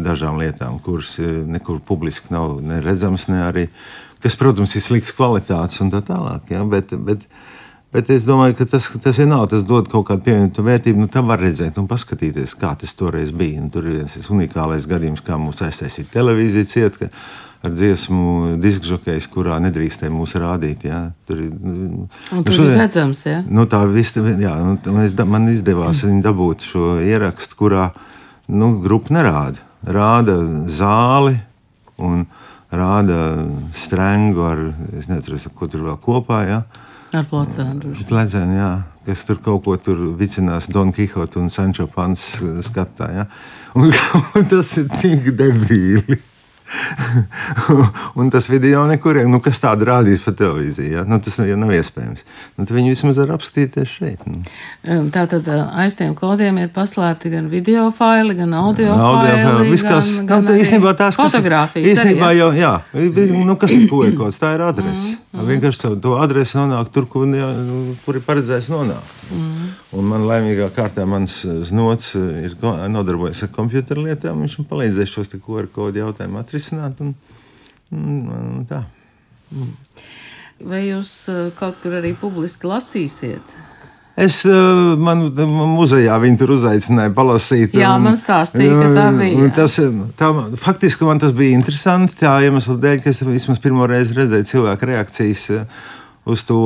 dažām 0.00 0.38
lietām, 0.40 0.78
kuras 0.80 1.18
eh, 1.20 1.28
nekur 1.44 1.82
publiski 1.84 2.32
nav 2.32 2.60
ne 2.64 2.80
redzamas, 2.80 3.26
ne 3.28 3.42
arī, 3.44 3.66
kas, 4.24 4.36
protams, 4.38 4.76
ir 4.78 4.84
slikts 4.84 5.12
kvalitātes 5.16 5.82
un 5.84 5.92
tā 5.92 6.00
tālāk. 6.06 6.54
Ja? 6.54 6.64
Bet, 6.64 6.94
bet, 6.96 7.28
Bet 7.94 8.10
es 8.12 8.24
domāju, 8.26 8.56
ka 8.58 8.64
tas, 8.68 8.88
tas 9.00 9.16
vienalga, 9.16 9.52
tas 9.54 9.62
dod 9.64 9.86
kaut 9.88 10.08
kādu 10.08 10.24
pievienotu 10.26 10.60
vērtību. 10.66 10.98
Nu, 11.00 11.06
tam 11.08 11.30
var 11.30 11.38
redzēt 11.40 11.78
un 11.80 11.86
paskatīties, 11.88 12.56
kā 12.58 12.74
tas 12.76 12.92
toreiz 12.98 13.30
bija. 13.32 13.62
Un 13.62 13.70
tur 13.72 13.86
ir 13.86 14.02
viens 14.02 14.26
unikālais 14.34 14.88
gadījums, 14.90 15.22
kā 15.24 15.38
mūsu 15.40 15.64
aiztaisīja 15.64 16.10
televīzija 16.12 16.68
cieta. 16.68 17.08
Ar 17.64 17.72
dziesmu 17.72 18.56
diskžokejs, 18.62 19.26
kurā 19.32 19.56
nedrīkstēja 19.64 20.12
mūs 20.12 20.36
rādīt. 20.38 20.84
Jā. 20.86 21.00
Tur 21.26 21.40
ir, 21.40 21.50
nu, 21.56 22.06
tur 22.44 22.54
šodien, 22.54 22.74
ir 22.76 22.82
redzams, 22.84 23.22
ja? 23.26 23.40
Nu, 23.48 23.64
tā 23.70 23.80
viss, 23.90 24.14
jā, 24.16 24.52
nu, 24.62 24.76
es, 25.02 25.16
man 25.24 25.48
izdevās 25.50 26.04
mm. 26.04 26.20
dabūt 26.26 26.66
šo 26.68 26.96
ierakstu, 27.02 27.58
kurā 27.58 27.88
nu, 28.52 28.76
grupa 28.84 29.16
nerāda. 29.16 29.64
Rāda 29.86 30.36
zāli 30.70 31.36
un 32.02 32.26
rāda 32.70 33.20
strengu 33.76 34.44
ar, 34.46 34.62
es 34.98 35.08
nezinu, 35.10 35.54
ko 35.56 35.70
tur 35.70 35.86
vēl 35.88 35.98
kopā. 36.02 36.42
Jā. 36.46 36.60
Ar 37.16 37.26
plecēnu. 37.30 37.96
Plecēnu, 38.08 38.56
jā. 38.58 38.70
Kas 39.06 39.22
tur 39.26 39.38
kaut 39.42 39.62
ko 39.64 39.76
tur 39.78 40.00
vicinās 40.18 40.66
Don 40.72 40.90
Quixote 40.94 41.38
un 41.38 41.52
Sančo 41.54 41.86
Pans 41.90 42.24
skatā. 42.66 43.10
Ja? 43.14 43.26
Un, 43.78 43.92
un 44.34 44.48
tas 44.52 44.72
ir 44.80 44.90
tik 45.00 45.30
debīli. 45.38 46.18
un 48.20 48.30
tas 48.30 48.48
video 48.50 48.84
nekuriem, 48.90 49.30
nu, 49.30 49.40
kas 49.44 49.60
tādu 49.62 49.86
rādīs 49.88 50.24
pa 50.26 50.32
televīziju, 50.36 50.92
ja? 50.98 51.04
nu, 51.08 51.18
tas 51.22 51.38
jau 51.38 51.58
nav 51.60 51.72
iespējams. 51.76 52.24
Nu, 52.58 52.66
viņi 52.78 52.92
vismaz 52.94 53.20
var 53.20 53.34
apskatīties 53.36 53.92
šeit. 53.98 54.26
Nu. 54.26 54.42
Tā 55.14 55.26
tad 55.30 55.48
aiz 55.52 55.96
tiem 55.98 56.14
kodiem 56.18 56.58
ir 56.62 56.72
paslēpti 56.74 57.32
gan 57.32 57.50
video 57.52 57.88
faili, 57.94 58.36
gan 58.38 58.54
audio, 58.58 58.92
audio 58.94 59.36
faili. 59.38 59.70
Viskas, 59.72 60.12
gan, 60.18 60.28
gan 60.30 60.50
tā, 60.50 60.58
īstenībā 60.62 60.94
tās 60.98 61.18
fotogrāfijas. 61.20 61.92
Īstenībā 61.94 62.32
arī, 62.32 62.42
ja? 62.42 62.74
jau, 62.92 63.08
jā, 63.14 63.38
nu, 63.46 63.58
kas 63.60 63.76
ir 63.76 63.86
QR 63.90 64.14
kods, 64.18 64.40
tā 64.42 64.54
ir 64.56 64.66
adrese. 64.66 65.16
Mm, 65.16 65.40
mm. 65.40 65.50
Vienkārši 65.52 65.94
to 66.02 66.16
adresi 66.20 66.58
nonāk 66.58 66.90
tur, 66.94 67.08
kur, 67.10 67.28
jā, 67.30 67.50
nu, 67.66 67.96
kur 68.04 68.18
ir 68.18 68.26
paredzēts 68.26 68.70
nonākt. 68.72 69.16
Mm. 69.30 69.65
Un 69.96 70.08
man 70.10 70.26
laimīgā 70.26 70.66
kārtā 70.74 71.06
mans 71.08 71.38
znots 71.68 72.14
ir 72.18 72.56
nodarbojies 72.60 73.44
ar 73.46 73.52
kompjuteru 73.54 74.08
lietām. 74.08 74.42
Viņš 74.42 74.58
man 74.60 74.68
palīdzēs 74.72 75.14
šos 75.14 75.32
QR 75.36 75.70
kodu 75.72 76.02
jautājumu 76.02 76.40
atrisināt. 76.42 77.00
Un, 77.04 77.14
un, 77.94 78.18
un 78.34 78.66
tā. 78.68 78.82
Mm. 79.54 79.72
Vai 80.66 80.86
jūs 80.86 81.14
eh, 81.28 81.48
kaut 81.56 81.76
kur 81.82 81.98
arī 81.98 82.14
publiski 82.16 82.68
lasīsiet? 82.68 83.56
Es 84.16 84.38
eh, 84.48 84.52
man 84.96 85.26
muzejā 85.76 86.16
viņu 86.22 86.40
tur 86.40 86.54
uzaicināju, 86.54 87.12
palasīt. 87.16 87.76
Jā, 87.76 87.92
un, 87.98 88.06
man 88.08 88.16
stāstīja, 88.16 88.78
ka 88.80 88.88
tā 88.96 89.10
bija. 89.18 89.50
Tas, 89.58 89.76
tā, 90.16 90.30
faktiski 90.62 91.04
man 91.08 91.20
tas 91.20 91.36
bija 91.36 91.58
interesanti. 91.58 92.16
Tā 92.22 92.38
iemesla 92.48 92.78
dēļ, 92.80 93.02
ka 93.04 93.12
es 93.12 93.20
vismaz 93.28 93.60
pirmo 93.60 93.88
reizi 93.90 94.16
redzēju 94.16 94.48
cilvēku 94.54 94.90
reakcijas. 94.92 95.44
Uz 96.26 96.42
to, 96.46 96.58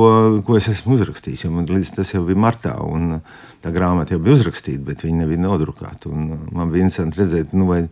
ko 0.45 0.57
es 0.57 0.67
esmu 0.71 0.97
uzrakstījis. 0.97 1.45
Man 1.53 1.69
līdz 1.69 1.93
tas 1.99 2.13
jau 2.15 2.23
bija 2.25 2.41
martā, 2.41 2.73
un 2.81 3.19
tā 3.61 3.73
grāmata 3.73 4.15
jau 4.15 4.21
bija 4.23 4.39
uzrakstīta, 4.39 4.81
bet 4.87 5.05
viņa 5.05 5.23
nebija 5.23 5.43
nodrukāta. 5.43 6.09
Man 6.11 6.73
bija 6.73 6.87
interesanti 6.87 7.21
redzēt, 7.21 7.53
nu, 7.53 7.67
vai, 7.69 7.83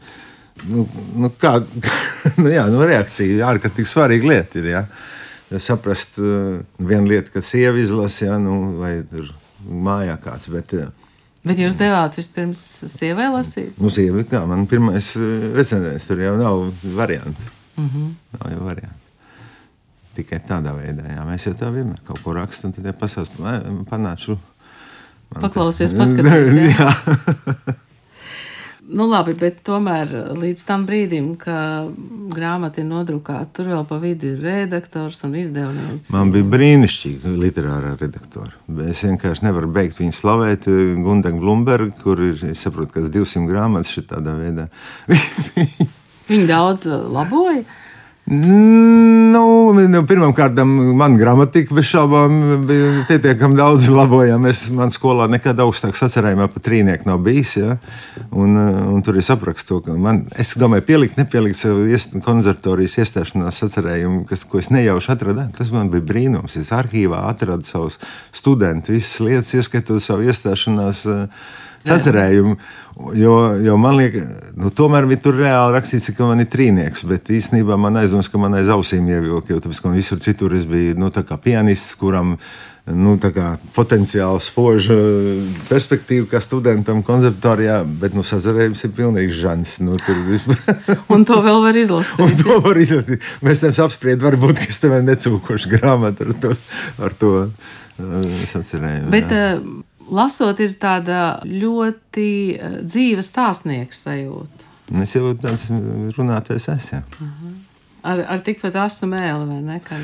nu, 0.65 0.87
nu, 1.15 1.31
kā, 1.39 1.59
nu, 2.41 2.47
jā, 2.49 2.65
nu, 2.73 2.81
reakcija 2.89 3.51
ārkārtīgi 3.53 3.91
svarīga 3.91 4.31
lieta. 4.33 4.63
Ir, 4.63 4.71
ja? 4.73 4.85
Saprast, 5.61 6.17
uh, 6.21 6.59
viena 6.77 7.09
lieta, 7.09 7.33
ka 7.33 7.41
sieva 7.45 7.77
izlasa, 7.81 8.31
ja, 8.31 8.39
nu, 8.41 8.57
vai 8.81 8.99
tur 9.09 9.29
mājā 9.65 10.17
kāds. 10.21 10.49
Bet, 10.53 10.73
uh, 10.77 10.89
Bet 11.45 11.61
jūs 11.61 11.77
devāt 11.79 12.17
vispirms 12.19 12.61
sievai 12.91 13.29
lasīt? 13.31 13.77
Nu, 13.79 13.89
sieva, 13.93 14.25
kā 14.27 14.41
man 14.49 14.65
pirmais 14.69 15.13
uh, 15.17 15.51
recenzents, 15.55 16.09
tur 16.09 16.21
jau 16.25 16.33
nav 16.37 16.65
variantu. 16.97 17.53
Mm 17.77 17.87
-hmm. 17.87 18.09
Nav 18.39 18.51
jau 18.51 18.65
variantu. 18.65 19.08
Tikai 20.19 20.41
tādā 20.43 20.75
veidā, 20.75 21.05
jā, 21.15 21.25
mēs 21.27 21.47
jau 21.47 21.55
tā 21.55 21.73
vienmēr 21.73 22.01
kaut 22.07 22.23
ko 22.25 22.35
rakstam, 22.35 22.69
un 22.73 22.77
tad 22.77 22.89
ja 22.89 22.95
pasaules 22.97 23.31
panāču. 23.87 24.39
Paklausies, 25.39 25.93
paskatīsies. 25.95 26.73
jā. 26.75 26.89
jā. 27.69 27.77
Nu, 28.89 29.05
labi, 29.05 29.35
bet 29.37 29.59
tomēr 29.65 30.09
līdz 30.33 30.63
tam 30.65 30.85
brīdim, 30.87 31.35
kad 31.37 31.91
grāmata 32.33 32.81
ir 32.81 32.87
nodrukāta, 32.89 33.51
tur 33.59 33.67
vēl 33.69 33.83
pa 33.85 33.99
vidu 34.01 34.31
ir 34.31 34.39
redaktors 34.41 35.19
un 35.27 35.35
izdevnieks. 35.37 36.09
Man 36.13 36.31
bija 36.33 36.47
brīnišķīga 36.49 37.33
literārā 37.43 37.91
redaktora. 37.99 38.55
Es 38.89 39.03
vienkārši 39.05 39.45
nevaru 39.45 39.69
beigt 39.75 39.99
viņu 40.01 40.15
slavēt. 40.17 40.65
Gundaga 41.05 41.37
Blumberga, 41.37 41.93
kur 42.01 42.23
ir, 42.31 42.41
es 42.49 42.65
saprotu, 42.65 42.95
kas 42.97 43.11
200 43.13 43.45
grāmatas 43.51 43.93
šādā 43.93 44.33
veidā. 44.39 44.65
Viņa 46.31 46.49
daudz 46.49 46.89
laboja. 46.89 47.61
Nu, 48.29 49.45
nu, 49.75 50.01
Pirmkārt, 50.07 50.57
man 50.65 51.17
gramatika 51.19 51.75
bez 51.77 51.87
šaubām 51.89 52.65
bija 52.69 53.03
pietiekami 53.09 53.57
daudz 53.57 53.89
labojama. 53.93 54.49
Es 54.51 54.65
manā 54.73 54.93
skolā 54.95 55.27
nekad 55.31 55.59
augstāk 55.63 55.97
sacerējumā 55.99 56.49
par 56.53 56.63
trīnieku 56.65 57.09
nav 57.09 57.21
bijis. 57.25 57.55
Ja? 57.59 57.77
Un, 58.31 58.57
un 58.57 59.05
tur 59.05 59.19
es 59.21 59.29
aprakstu 59.33 59.79
ka 59.85 59.95
man, 59.99 60.25
es 60.39 60.55
domāju, 60.59 60.85
pielikt, 60.89 61.19
nepielikt 61.21 61.59
sev 61.59 61.81
konservatorijas 62.25 62.99
iestāšanās 63.03 63.61
sacerējumu, 63.63 64.25
kas, 64.29 64.45
ko 64.49 64.61
es 64.61 64.71
nejauši 64.73 65.13
atradu. 65.15 65.47
Tas 65.57 65.73
man 65.75 65.93
bija 65.93 66.07
brīnums. 66.11 66.59
Es 66.59 66.73
arhīvā 66.75 67.23
atradu 67.29 67.67
savus 67.69 67.99
studentus, 68.35 68.93
visas 68.93 69.25
lietas, 69.25 69.55
ieskatot 69.57 70.03
savu 70.03 70.29
iestāšanās. 70.29 71.07
Uh, 71.09 71.67
sacerējumu. 71.87 72.55
Jo, 73.15 73.35
jo 73.63 73.75
man 73.79 73.95
liekas, 73.95 74.25
nu, 74.59 74.71
tomēr 74.75 75.05
bija 75.07 75.21
tur 75.23 75.37
reāli 75.39 75.75
rakstīts, 75.77 76.09
ka 76.17 76.27
man 76.27 76.43
ir 76.43 76.49
trīnieks. 76.51 77.05
Bet 77.07 77.31
īstenībā 77.31 77.77
man 77.79 78.01
aizdomas, 78.01 78.27
ka 78.31 78.41
man 78.41 78.57
aiz 78.59 78.71
ausīm 78.73 79.07
ievilka. 79.07 79.53
Jo 79.53 79.61
tāpēc, 79.63 79.85
visur 79.95 80.19
citur 80.23 80.55
es 80.57 80.67
biju 80.67 80.97
nu, 80.99 81.11
pianists, 81.39 81.95
kuram 81.99 82.35
nu, 82.89 83.15
potenciāli 83.75 84.43
spoža 84.43 84.97
perspektīva, 85.69 86.27
kā 86.33 86.41
studentam 86.43 87.03
konservatorijā, 87.05 87.81
bet 88.01 88.15
nu, 88.17 88.25
sazarējums 88.27 88.83
ir 88.83 88.93
pilnīgs 88.97 89.39
žans. 89.39 89.77
Nu, 89.85 89.95
un 91.13 91.27
to 91.29 91.39
vēl 91.45 91.61
var 91.63 91.79
izlasīt. 91.79 92.23
un 92.25 92.35
to 92.41 92.59
var 92.65 92.79
izlasīt. 92.81 93.23
Mēs 93.45 93.63
tam 93.63 93.75
apspriedām, 93.85 94.25
varbūt, 94.27 94.59
ka 94.59 94.73
es 94.73 94.81
tev 94.83 94.97
necūkošu 95.05 95.71
grāmatu 95.77 96.27
ar 96.27 96.35
to, 96.43 96.55
ar 97.07 97.15
to 97.21 97.35
uh, 97.45 98.33
sacerējumu. 98.51 99.13
Bet, 99.13 99.31
uh, 99.31 99.87
lasot, 100.11 100.59
ir 100.59 100.75
tāda 100.81 101.39
ļoti 101.45 102.29
uh, 102.55 102.77
dzīva 102.85 103.25
stāstnieka 103.25 103.95
sajūta. 103.95 104.67
Es 105.03 105.13
jau 105.13 105.33
tāds 105.37 105.67
runātājs 106.17 106.69
esmu. 106.73 107.01
Uh 107.19 107.27
-huh. 107.27 107.57
Ar, 108.01 108.19
ar 108.35 108.39
tikpat 108.39 108.75
asu 108.75 109.05
mēli, 109.05 109.47
vai 109.47 109.61
ne? 109.61 109.81
Kā, 109.83 109.97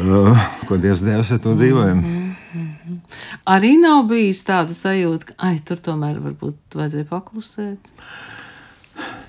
uh, 0.00 0.46
ko 0.66 0.76
Dievs 0.76 1.00
devis, 1.00 1.30
ar 1.32 1.38
to 1.38 1.54
dzīvojam. 1.54 1.98
Mm 1.98 2.34
-hmm. 2.54 2.98
Arī 3.46 3.80
nav 3.80 4.06
bijis 4.08 4.44
tāda 4.44 4.72
sajūta, 4.72 5.24
ka 5.24 5.34
ai, 5.38 5.58
tur 5.64 5.76
tomēr 5.76 6.18
varbūt 6.18 6.56
vajadzēja 6.74 7.04
paklusēt. 7.04 7.92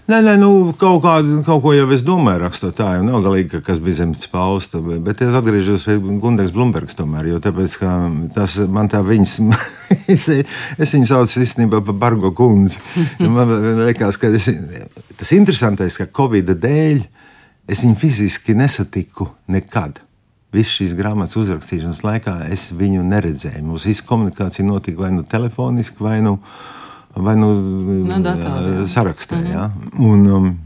Nē, 0.10 0.24
nē, 0.26 0.32
nu, 0.42 0.72
kaut, 0.74 1.04
kādu, 1.04 1.36
kaut 1.46 1.60
ko 1.62 1.72
jau 1.76 1.84
es 1.94 2.02
domāju, 2.02 2.40
rakstot 2.42 2.74
tā, 2.80 2.96
jau 2.96 3.04
nav 3.06 3.20
galīgi, 3.22 3.52
ka 3.52 3.60
kas 3.68 3.78
bija 3.84 4.00
zemes 4.00 4.24
pausta. 4.32 4.80
Bet, 4.82 5.04
bet 5.06 5.20
es 5.22 5.36
atgriežos 5.38 5.84
pie 5.86 6.00
Guntegs 6.02 6.50
Blumbergs 6.56 6.98
tomēr, 6.98 7.28
jo 7.30 7.38
tāpēc, 7.44 7.76
tas 8.34 8.56
man 8.74 8.90
tā 8.90 9.04
viņas, 9.06 9.36
es 10.82 10.96
viņu 10.96 11.10
saucu 11.12 11.44
īstenībā 11.46 11.84
par 11.86 11.98
Bargo 12.02 12.32
kundzi. 12.34 12.82
Man 13.22 13.54
liekas, 13.84 14.18
ka 14.18 14.32
es, 14.34 14.50
tas 15.20 15.36
interesantais, 15.38 16.00
ka 16.02 16.10
Covid 16.10 16.56
dēļ 16.58 17.06
es 17.70 17.86
viņu 17.86 18.02
fiziski 18.02 18.58
nesatiku 18.58 19.30
nekad. 19.54 20.02
Visu 20.58 20.80
šīs 20.80 20.98
grāmatas 20.98 21.38
uzrakstīšanas 21.38 22.02
laikā 22.02 22.36
es 22.50 22.72
viņu 22.74 23.06
neredzēju. 23.14 23.78
Viss 23.78 24.10
komunikācija 24.10 24.66
notika 24.66 25.06
vai 25.06 25.14
nu 25.20 25.30
telefoniski, 25.38 26.02
vai 26.02 26.18
nu. 26.26 26.40
No 26.42 26.78
vai 27.26 27.36
nu 27.40 27.52
no 28.08 28.22
datorā, 28.24 28.88
sarakstā. 28.88 29.40
Mm 29.40 29.46
-hmm. 29.46 29.52
ja? 29.52 29.72
Un, 30.00 30.28
um, 30.28 30.60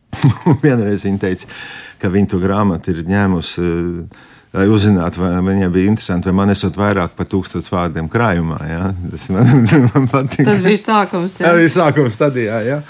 vienreiz 0.64 1.04
viņa 1.04 1.18
teica, 1.18 1.46
ka 1.98 2.08
viņa 2.08 2.30
to 2.30 2.38
grāmatu 2.38 2.90
ir 2.90 3.04
ņēmusi. 3.04 3.60
Uh, 3.60 4.22
lai 4.54 4.68
uzzinātu, 4.70 5.20
vai 5.22 5.40
viņai 5.42 5.68
bija 5.74 5.90
interesanti, 5.90 6.30
vai 6.30 6.36
man 6.40 6.54
esot 6.54 6.76
vairāk 6.78 7.16
par 7.18 7.26
tūkstošu 7.26 7.74
vārdiem 7.74 8.08
krājumā. 8.10 8.60
Ja? 8.68 8.94
Tas 9.10 9.28
man, 9.34 9.66
man 9.94 10.08
patīk. 10.10 10.46
Tas 10.46 10.62
bija 10.64 10.78
sākums. 10.78 11.38
Jā, 11.42 11.54
bija 11.58 11.72
sākums 11.74 12.14
stadijā. 12.14 12.60
Ja? 12.66 12.80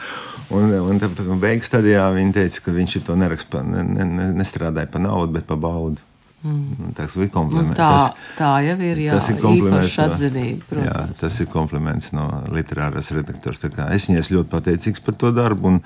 Un, 0.54 0.75
un 0.76 1.40
beigas 1.40 1.71
stadijā 1.71 2.04
viņa 2.14 2.37
teica, 2.37 2.64
ka 2.66 2.75
viņš 2.75 2.99
to 3.06 3.16
neraksta, 3.16 3.62
ne, 3.64 3.85
ne, 3.94 4.04
ne, 4.04 4.26
nestrādāja 4.37 4.92
par 4.92 5.02
naudu, 5.06 5.33
bet 5.38 5.49
par 5.49 5.61
baudu. 5.62 6.02
Mm. 6.45 6.91
Tas 6.97 7.15
bija 7.17 7.31
kompliments. 7.33 7.73
Nu, 7.73 7.79
tā, 7.79 7.87
tas, 7.89 8.33
tā 8.37 8.51
jau 8.67 8.75
ir. 8.85 8.99
Jā, 9.07 9.15
tas 9.17 9.31
ir 9.33 9.39
kompliments. 9.41 9.95
No, 9.97 10.05
atzinība, 10.05 10.83
jā, 10.85 10.99
tas 11.23 11.39
ir 11.41 11.49
kompliments 11.49 12.11
no 12.13 12.27
literāras 12.53 13.09
redaktors. 13.17 13.63
Es 13.65 14.11
viņai 14.11 14.25
ļoti 14.37 14.53
pateicīgs 14.53 15.01
par 15.07 15.17
to 15.23 15.33
darbu. 15.33 15.73
Un, 15.73 15.81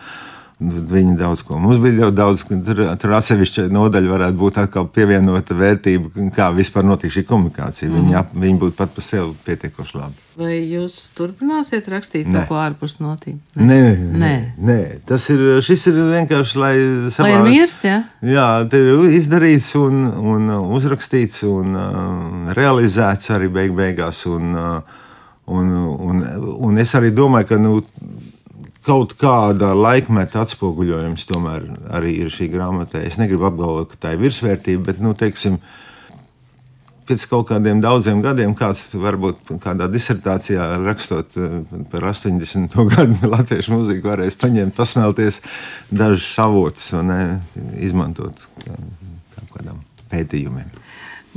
Viņi 0.58 1.12
daudz 1.14 1.44
ko. 1.46 1.54
Mums 1.62 1.78
bija 1.78 2.00
ļoti 2.00 2.16
daudz, 2.18 2.42
tur, 2.66 2.80
tur 2.98 3.12
atsevišķa 3.14 3.68
nodaļa 3.70 4.10
varētu 4.10 4.38
būt 4.40 4.56
atkal 4.58 4.88
pievienota 4.90 5.54
vērtība, 5.54 6.10
kā 6.34 6.48
vispār 6.56 6.82
notiek 6.88 7.12
šī 7.14 7.22
komunikācija. 7.28 7.86
Mm. 7.86 8.00
Viņi, 8.00 8.16
ap, 8.18 8.32
viņi 8.34 8.58
būtu 8.64 8.74
pat 8.80 8.90
par 8.96 9.06
sevi 9.06 9.36
pietiekoši 9.46 10.00
labi. 10.00 10.18
Vai 10.38 10.56
jūs 10.56 10.98
turpināsiet 11.14 11.86
rakstīt 11.94 12.26
nē. 12.26 12.42
kaut 12.42 12.50
ko 12.50 12.58
ārpus 12.64 12.98
notīm? 12.98 13.38
Nē, 13.54 13.78
nē, 13.86 13.94
nē. 14.18 14.34
nē. 14.58 14.78
Tas 15.06 15.30
ir, 15.30 15.46
ir 15.62 16.02
vienkārši, 16.10 16.58
lai 16.58 16.74
savā... 17.14 17.28
Lai 17.28 17.38
ir 17.38 17.46
miers, 17.46 17.78
jā? 17.86 18.02
Jā, 18.26 18.50
te 18.70 18.82
ir 18.82 19.06
izdarīts 19.14 19.70
un, 19.78 20.08
un 20.34 20.54
uzrakstīts 20.58 21.44
un 21.46 21.78
uh, 21.78 22.54
realizēts 22.58 23.30
arī 23.34 23.46
beig 23.60 23.78
beigās. 23.78 24.26
Un, 24.26 24.58
uh, 24.58 24.98
un, 25.54 25.70
un, 26.10 26.22
un 26.66 26.82
es 26.82 26.98
arī 26.98 27.14
domāju, 27.14 27.52
ka, 27.52 27.62
nu, 27.62 27.78
kaut 28.88 29.12
kāda 29.20 29.74
laikmeta 29.76 30.42
atspoguļojums 30.44 31.26
tomēr 31.28 31.66
arī 31.94 32.14
ir 32.24 32.32
šī 32.32 32.48
grāmata. 32.52 33.02
Es 33.04 33.18
negribu 33.20 33.48
apgalvot, 33.50 33.92
ka 33.92 34.00
tā 34.06 34.14
ir 34.16 34.22
virsvērtība, 34.24 34.86
bet, 34.88 35.02
nu, 35.04 35.12
teiksim, 35.18 35.58
pēc 37.08 37.24
kaut 37.30 37.48
kādiem 37.50 37.82
daudziem 37.84 38.22
gadiem, 38.24 38.54
kāds 38.56 38.82
varbūt 38.92 39.52
kādā 39.64 39.88
disertācijā 39.92 40.70
rakstot 40.84 41.36
eh, 41.40 41.58
par 41.92 42.08
80. 42.10 42.76
gadu 42.94 43.32
latviešu 43.34 43.76
mūziku, 43.76 44.08
varēs 44.12 44.38
paņemt, 44.40 44.76
pasmelties 44.76 45.42
dažus 45.92 46.32
avotus 46.44 46.92
un 46.96 47.12
izmantot 47.76 48.48
kaut 48.64 49.56
kādam 49.56 49.84
pētījumiem. 50.08 50.87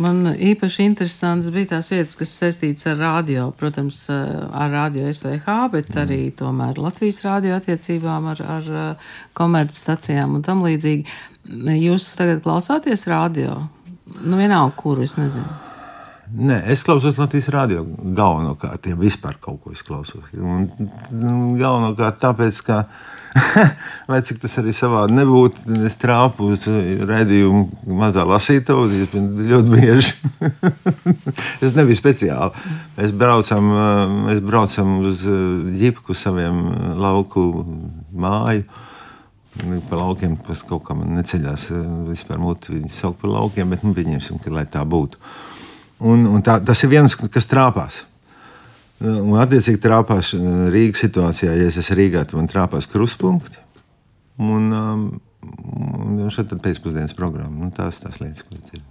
Man 0.02 0.34
īpaši 0.34 0.86
interesants 0.88 1.50
bija 1.54 1.76
tās 1.76 1.92
vietas, 1.92 2.16
kas 2.18 2.34
saistītas 2.40 2.88
ar 2.90 3.00
radio, 3.02 3.50
protams, 3.58 4.04
ar 4.10 4.72
radio 4.74 5.08
SVH, 5.12 5.58
bet 5.74 5.92
mm. 5.94 6.02
arī 6.06 6.22
tomēr 6.38 6.82
Latvijas 6.82 7.22
radio 7.26 7.58
attiecībām 7.60 8.32
ar, 8.34 8.46
ar 8.58 8.72
komercstacijām 9.38 10.40
un 10.40 10.46
tam 10.48 10.64
līdzīgi. 10.66 11.20
Jūs 11.82 12.14
tagad 12.20 12.44
klausāties 12.46 13.08
radio? 13.12 13.60
Nu, 14.22 14.38
vienalga, 14.38 14.74
kuru 14.78 15.06
es 15.06 15.18
nezinu. 15.20 15.61
Nē, 16.32 16.62
es 16.72 16.86
klausos 16.88 17.18
Latvijas 17.20 17.50
rādio 17.52 17.82
galvenokārt, 18.16 18.86
ja 18.88 18.96
vispār 18.96 19.36
kaut 19.44 19.60
ko 19.66 19.74
es 19.76 19.82
klausos. 19.84 20.30
Un, 20.38 20.70
nu, 21.12 21.34
galvenokārt 21.60 22.22
tāpēc, 22.22 22.62
ka 22.64 22.78
lai 24.12 24.20
cik 24.24 24.40
tas 24.44 24.56
arī 24.62 24.72
savādi 24.76 25.18
nebūtu, 25.18 25.76
es 25.88 25.98
trāpu 26.00 26.54
uz 26.54 26.64
redzējumu 27.10 27.92
mazā 28.00 28.24
lasītāju, 28.28 29.10
ļoti 29.50 29.74
bieži. 29.74 30.32
es 31.68 31.76
nebiju 31.76 32.00
speciāli. 32.00 32.64
Mēs 32.96 33.12
braucam, 33.12 33.70
mēs 34.30 34.42
braucam 34.46 34.98
uz 35.12 35.28
ģipku 35.84 36.16
saviem 36.16 36.64
lauku 37.02 37.46
māju. 38.16 38.64
Pa 39.92 39.98
laukiem 40.00 40.38
tas 40.48 40.64
kaut 40.64 40.86
kā 40.88 40.96
neceļās 40.96 41.68
vispār 42.08 42.40
muti 42.40 42.78
viņu 42.78 42.92
saukt 42.96 43.20
par 43.20 43.34
laukiem, 43.36 43.74
bet 43.76 43.84
nu, 43.84 43.92
pieņemsim, 43.98 44.40
ka 44.40 44.54
lai 44.56 44.64
tā 44.72 44.88
būtu. 44.88 45.20
Un, 46.02 46.26
un 46.26 46.42
tā, 46.46 46.58
tas 46.66 46.82
ir 46.84 46.92
viens, 46.92 47.16
kas 47.16 47.50
trāpās. 47.50 48.02
Un, 49.02 49.34
attiecīgi, 49.42 49.82
trāpās 49.82 50.36
Rīgas 50.74 51.02
situācijā, 51.06 51.56
ja 51.58 51.70
es 51.70 51.78
esmu 51.82 51.98
Rīgā, 51.98 52.24
tad 52.26 52.38
man 52.38 52.50
trāpās 52.50 52.90
krustpunkti. 52.90 53.58
Un, 54.42 54.70
um, 54.74 55.04
un 55.42 56.30
šeit 56.34 56.54
ir 56.54 56.62
pēcpusdienas 56.62 57.18
programma. 57.18 57.54
Nu, 57.58 57.70
tās 57.74 58.02
tās 58.02 58.22
lietas, 58.22 58.46
ko 58.46 58.58
dzirdu. 58.58 58.86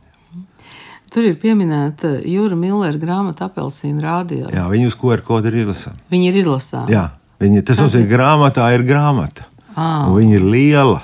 Tur 1.10 1.26
ir 1.26 1.38
pieminēta 1.42 2.20
Jūra 2.22 2.54
Millera 2.58 2.98
grāmata 2.98 3.48
Apelsīna 3.48 4.04
rādio. 4.04 4.46
Jā, 4.54 4.68
viņi 4.70 4.90
uz 4.92 4.96
QR 4.98 5.24
kodu 5.26 5.50
ir 5.50 5.64
izlasāmi. 5.64 5.98
Viņi 6.12 6.28
ir 6.30 6.38
izlasāmi. 6.44 6.94
Jā, 6.94 7.08
viņi, 7.42 7.64
tas 7.66 7.82
nozīmē, 7.82 8.06
ka 8.06 8.14
grāmatā 8.14 8.68
ir 8.76 8.84
grāmata. 8.86 9.48
Ah. 9.74 10.06
Viņa 10.06 10.36
ir 10.38 10.46
liela. 10.46 11.00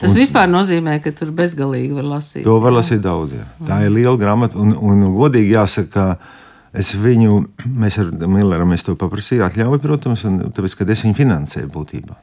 Tas 0.00 0.10
un, 0.10 0.18
vispār 0.18 0.48
nozīmē, 0.50 0.98
ka 1.02 1.12
tur 1.14 1.30
bezgalīgi 1.36 1.94
var 1.94 2.08
lasīt. 2.16 2.42
To 2.46 2.58
var 2.62 2.74
lasīt 2.74 3.02
daudz. 3.04 3.36
Jā. 3.38 3.44
Tā 3.68 3.80
ir 3.86 3.94
liela 3.94 4.16
grāmata. 4.20 4.58
Un, 4.60 4.74
un 4.74 5.04
godīgi 5.14 5.54
jāsaka, 5.54 5.90
ka 5.94 6.80
es 6.82 6.94
viņu, 6.98 7.38
mēs 7.70 8.00
ar 8.02 8.10
Milleru 8.26 8.66
mēs 8.68 8.86
to 8.86 8.96
paprasījām, 8.98 9.46
atļauju, 9.48 9.82
protams, 9.82 10.24
un 10.28 10.40
tāpēc, 10.54 10.78
ka 10.80 10.88
es 10.90 11.04
viņu 11.06 11.18
finansēju 11.20 11.70
būtībā. 11.74 12.18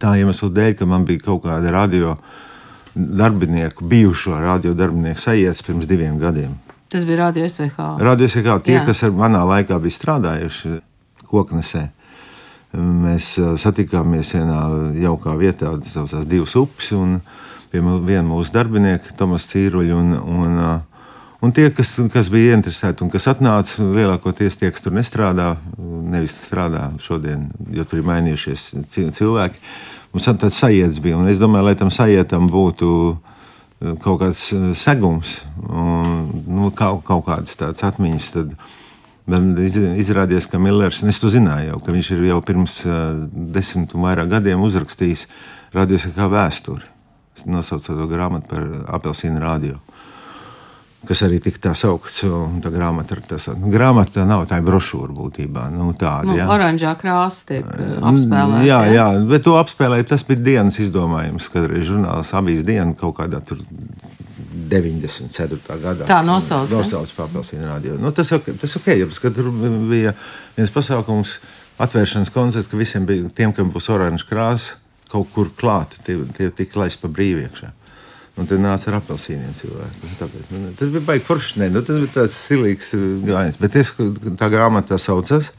Tā 0.00 0.14
iemesla 0.20 0.48
dēļ, 0.56 0.74
ka 0.78 0.88
man 0.88 1.04
bija 1.08 1.24
kaut 1.24 1.44
kāda 1.46 1.72
radio 1.72 2.16
darbinieku, 2.94 3.86
bijušo 3.88 4.36
radio 4.40 4.74
darbinieku 4.76 5.20
sajēdz 5.22 5.64
pirms 5.66 5.88
diviem 5.88 6.18
gadiem. 6.20 6.56
Tas 6.90 7.04
bija 7.06 7.20
Radio 7.26 7.48
SVH. 7.48 7.96
Radio 8.02 8.28
SVH 8.28 8.56
tie, 8.66 8.74
Jā. 8.80 8.84
kas 8.88 9.04
ar 9.06 9.12
manā 9.14 9.44
laikā 9.46 9.76
bija 9.78 9.94
strādājuši 9.94 10.80
koknesē. 11.30 11.84
Mēs 12.76 13.32
ā, 13.42 13.54
satikāmies 13.58 14.30
vienā 14.36 14.58
jaukā 15.02 15.32
vietā, 15.40 15.72
tas 15.82 15.96
saucās 15.96 16.26
Divas 16.30 16.54
upes, 16.60 16.92
pie 17.72 17.80
viena 17.82 18.26
mūsu 18.28 18.52
darbinieka, 18.54 19.14
Tomas 19.18 19.48
Cīruļa. 19.50 19.96
Un, 19.98 20.12
un, 20.14 20.58
ā, 20.62 20.70
un 21.42 21.54
tie, 21.56 21.68
kas, 21.74 21.96
kas 22.14 22.30
bija 22.30 22.54
interesēti 22.58 23.02
un 23.02 23.10
kas 23.10 23.26
atnāca, 23.32 23.82
lielākoties 23.82 24.58
tie, 24.60 24.70
kas 24.70 24.84
tur 24.84 24.94
nestrādā, 24.94 25.56
nevis 25.80 26.36
strādā 26.46 26.92
šodien, 27.02 27.48
jo 27.74 27.86
tur 27.90 28.02
ir 28.04 28.06
mainījušies 28.10 28.68
ci- 28.90 29.08
cilvēki. 29.18 29.58
Mums 30.14 30.26
tāds 30.30 30.58
sajēdz 30.62 31.02
bija, 31.02 31.18
un 31.18 31.28
es 31.30 31.38
domāju, 31.42 31.68
lai 31.70 31.76
tam 31.78 31.90
sajētam 31.94 32.48
būtu 32.50 32.92
kaut 34.02 34.18
kāds 34.20 34.48
eh, 34.52 34.70
segums, 34.76 35.40
un, 35.66 36.28
nu, 36.46 36.70
kaut, 36.76 37.02
kaut 37.06 37.24
kādas 37.26 37.54
tādas 37.58 37.82
atmiņas. 37.86 38.30
Tad, 38.34 38.54
iz- 38.54 38.78
izrādījās, 40.00 40.48
ka 40.50 40.58
Millers, 40.62 41.02
es 41.06 41.20
to 41.22 41.30
zināju, 41.32 41.72
jau, 41.74 41.80
ka 41.84 41.94
viņš 41.94 42.10
ir 42.16 42.24
jau 42.30 42.40
pirms 42.44 42.80
desmit 43.56 43.94
un 43.94 44.06
vairāk 44.08 44.30
gadiem 44.32 44.62
uzrakstījis 44.66 45.26
radios 45.76 46.08
kā 46.16 46.30
vēsturi. 46.30 46.88
Nosaucot 47.48 47.96
to 47.96 48.08
grāmatu 48.10 48.50
par 48.50 48.66
apelsīnu 48.98 49.40
radio. 49.40 49.78
Kas 51.08 51.22
arī 51.24 51.38
tika 51.40 51.70
tā 51.70 51.70
saukts. 51.78 52.18
Tā 52.60 52.68
grāmata, 52.68 53.16
tas, 53.24 53.46
nu, 53.56 53.70
grāmata 53.72 54.26
nav 54.28 54.42
tā 54.50 54.58
brošūra 54.60 55.14
būtībā. 55.16 55.70
Nu, 55.72 55.94
tāda, 55.96 56.28
Nu, 56.28 56.34
jā. 56.36 56.44
oranžā 56.52 56.92
krāsa 57.00 57.46
tiek 57.48 57.64
apspēlēta. 57.64 58.66
Jā, 58.68 58.80
jā, 58.92 59.06
bet 59.30 59.46
to 59.46 59.54
apspēlēja. 59.56 60.10
Tas 60.12 60.26
bija 60.28 60.44
dienas 60.50 60.76
izdomājums, 60.84 61.48
kad 61.54 61.70
arī 61.70 61.80
žurnāls 61.88 62.34
avīzes 62.36 62.66
diena 62.68 62.92
kaut 62.92 63.16
kādā 63.16 63.40
tur 63.40 63.62
94. 64.70 65.78
gadā. 65.82 66.06
Tā 66.08 66.20
nosauc, 66.26 66.70
ne? 66.70 66.78
Nosauc 66.78 67.10
papildinājumu 67.16 67.72
radio. 67.72 67.96
Nu, 68.00 68.12
tas 68.14 68.30
tas 68.30 68.76
ok, 68.78 68.92
jo 69.00 69.10
tur 69.30 69.50
bija 69.90 70.14
viens 70.56 70.72
pasākums, 70.74 71.38
atvēršanas 71.80 72.32
koncerts, 72.34 72.70
ka 72.70 72.78
visiem 72.78 73.08
bija 73.08 73.28
tiem, 73.34 73.54
kam 73.56 73.72
būs 73.74 73.90
oranža 73.92 74.28
krāsa, 74.28 74.78
kaut 75.10 75.30
kur 75.34 75.50
klāt, 75.58 75.96
tie, 76.06 76.18
tie 76.36 76.50
tika 76.54 76.84
laisti 76.84 77.02
pa 77.02 77.10
brīvu 77.10 77.44
iekšā. 77.48 77.74
Un 78.38 78.48
tad 78.48 78.62
nāca 78.62 78.88
ar 78.88 79.00
apelsīniem 79.00 79.52
cilvēki. 79.58 80.00
Un 80.06 80.18
Tāpēc, 80.20 80.50
nu, 80.54 80.72
tas 80.78 80.92
bija 80.94 81.04
baigi 81.04 81.26
forši. 81.26 81.58
Ne, 81.60 81.68
nu, 81.74 81.82
tas 81.84 81.98
bija 82.00 82.14
tāds 82.14 82.36
silīgs 82.38 82.94
uh, 82.96 83.06
gājiens. 83.26 83.58
Bet 83.60 83.76
es, 83.76 83.90
tā 84.40 84.48
grāmata 84.52 84.94
tā 84.94 85.00
saucas. 85.02 85.50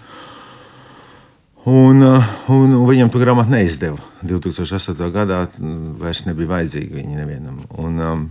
Un, 1.69 2.01
uh, 2.01 2.31
un, 2.49 2.73
un 2.79 2.87
viņam 2.89 3.11
to 3.13 3.21
grāmatu 3.21 3.53
neizdeva. 3.53 3.99
2008. 4.25 4.97
gadā 5.13 5.43
mm, 5.45 5.97
vairs 6.01 6.23
nebija 6.25 6.55
vajadzīga 6.55 6.97
viņa 6.97 7.19
nevienam. 7.19 7.59
Un, 7.83 7.99
um, 8.01 8.23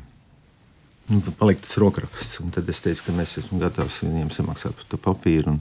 nu, 1.10 1.20
palika 1.38 1.64
tas 1.66 1.76
rokraksts. 1.82 2.40
Un 2.44 2.50
tad 2.54 2.68
es 2.70 2.80
teicu, 2.84 3.06
ka 3.08 3.14
mēs 3.16 3.36
esam 3.42 3.60
gatavi 3.62 3.90
viņiem 4.06 4.30
samaksāt 4.34 4.76
par 4.78 4.86
to 4.92 5.00
papīru 5.00 5.56
un, 5.56 5.60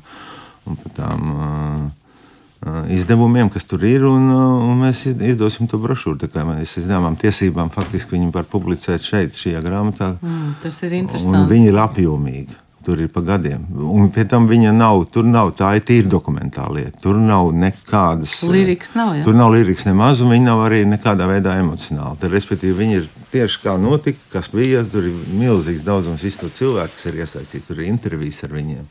un 0.70 0.77
par 0.79 0.94
tām 0.98 1.34
uh, 1.34 2.86
izdevumiem, 2.94 3.50
kas 3.53 3.65
tur 3.70 3.84
ir. 3.88 4.06
Un, 4.08 4.29
un 4.32 4.82
mēs 4.86 5.06
iz- 5.10 5.20
izdosim 5.34 5.68
to 5.72 5.79
brošūru. 5.82 6.29
Mēs 6.53 6.77
zināmām 6.79 7.18
tiesībām 7.20 7.72
faktiski 7.74 8.18
viņu 8.18 8.32
var 8.36 8.48
publicēt 8.51 9.03
šeit, 9.06 9.38
šajā 9.40 9.62
grāmatā. 9.66 10.14
Mm, 10.22 10.55
tas 10.64 10.81
ir 10.88 10.98
interesanti. 11.01 11.46
viņi 11.53 11.72
ir 11.74 11.79
apjomīgi. 11.85 12.59
Tur 12.89 12.97
ir 13.03 13.09
pa 13.13 13.21
gadiem. 13.21 13.67
Un 13.85 14.07
pie 14.09 14.23
tam 14.25 14.47
viņa 14.49 14.71
nav. 14.73 15.03
Tur 15.13 15.27
nav 15.29 15.51
tā 15.59 15.75
ir 15.77 15.83
tīra 15.85 16.09
dokumentāla 16.09 16.71
lieta. 16.79 16.97
Tur 17.03 17.19
nav 17.21 17.51
nekādas. 17.53 18.31
eh, 18.47 18.49
Lirikas 18.55 18.95
nav, 18.97 19.11
jā? 19.19 19.25
Tur 19.27 19.37
nav 19.37 19.51
lirikas 19.53 19.85
nemaz, 19.85 20.23
un 20.25 20.33
viņi 20.33 20.47
nav 20.47 20.63
arī 20.65 20.79
nekādā 20.89 21.27
veidā 21.29 21.53
emocionāli. 21.61 22.17
Tad, 22.17 22.33
respektīvi, 22.33 22.73
viņi 22.79 22.97
ir 22.97 23.05
tieši 23.29 23.61
kā 23.61 23.75
notika, 23.77 24.17
kas 24.33 24.49
bija. 24.49 24.81
Tur 24.89 25.05
ir 25.05 25.21
milzīgs 25.37 25.85
daudzums 25.85 26.25
visu 26.25 26.41
to 26.41 26.49
cilvēku, 26.49 26.97
kas 26.97 27.05
ir 27.11 27.21
iesaistīts. 27.21 27.69
Tur 27.69 27.83
ir 27.83 27.91
intervijas 27.93 28.41
ar 28.49 28.57
viņiem. 28.57 28.89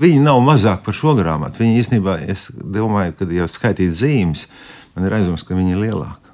Viņi 0.00 0.24
nav 0.24 0.40
mazāk 0.48 0.80
par 0.88 0.96
šo 0.96 1.12
grāmatu. 1.20 1.60
Viņi 1.66 1.84
īstenībā, 1.84 2.16
es 2.32 2.48
domāju, 2.48 3.12
ka 3.20 3.28
jau 3.28 3.52
skaitīt 3.60 3.92
zīmes, 3.92 4.48
man 4.96 5.04
ir 5.04 5.20
aizdoms, 5.20 5.44
ka 5.44 5.52
viņi 5.60 5.76
ir 5.76 5.84
lielāki. 5.84 6.32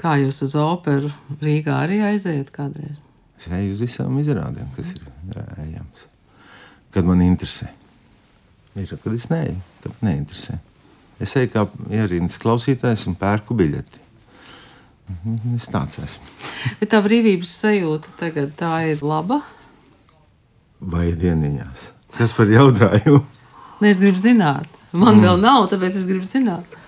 Kā 0.00 0.16
jūs 0.24 0.40
uz 0.48 0.56
operu 0.56 1.12
Rīgā 1.44 1.82
arī 1.84 2.00
aiziet 2.00 2.48
kādreiz? 2.48 2.96
Es 3.44 3.52
eju 3.52 3.74
uz 3.74 3.80
visām 3.84 4.14
izrādēm, 4.22 4.70
kas 4.72 4.94
ir 4.96 5.40
ejams. 5.60 6.06
Kad 6.94 7.04
man 7.04 7.20
interesē. 7.20 7.68
Ir, 8.80 8.88
kad 9.02 9.12
es 9.12 9.28
neeju, 9.28 9.58
kad 9.84 10.00
neinteresē. 10.02 10.56
Es 11.20 11.34
eju 11.36 11.50
kā 11.52 11.66
ierīnas 11.92 12.38
klausītājs 12.40 13.04
un 13.10 13.18
pērku 13.20 13.54
biļeti. 13.58 14.00
Mhm, 15.12 15.58
Es 15.58 15.68
tāds 15.68 16.00
esmu. 16.00 16.24
Bet 16.80 16.88
tā 16.94 17.02
brīvības 17.04 17.52
sajūta 17.60 18.16
tagad 18.16 18.54
tā 18.56 18.72
ir 18.88 19.04
laba. 19.04 19.42
Vai 20.80 21.12
dieniņās? 21.12 21.90
Kas 22.16 22.32
par 22.32 22.48
jautājumu? 22.48 23.20
Ne, 23.82 23.90
es 23.90 24.00
gribu 24.00 24.16
zināt. 24.16 24.70
Man 24.94 25.18
mm. 25.18 25.26
vēl 25.26 25.40
nav, 25.42 25.68
tāpēc 25.68 25.98
es 26.00 26.08
gribu 26.08 26.24
zināt. 26.24 26.78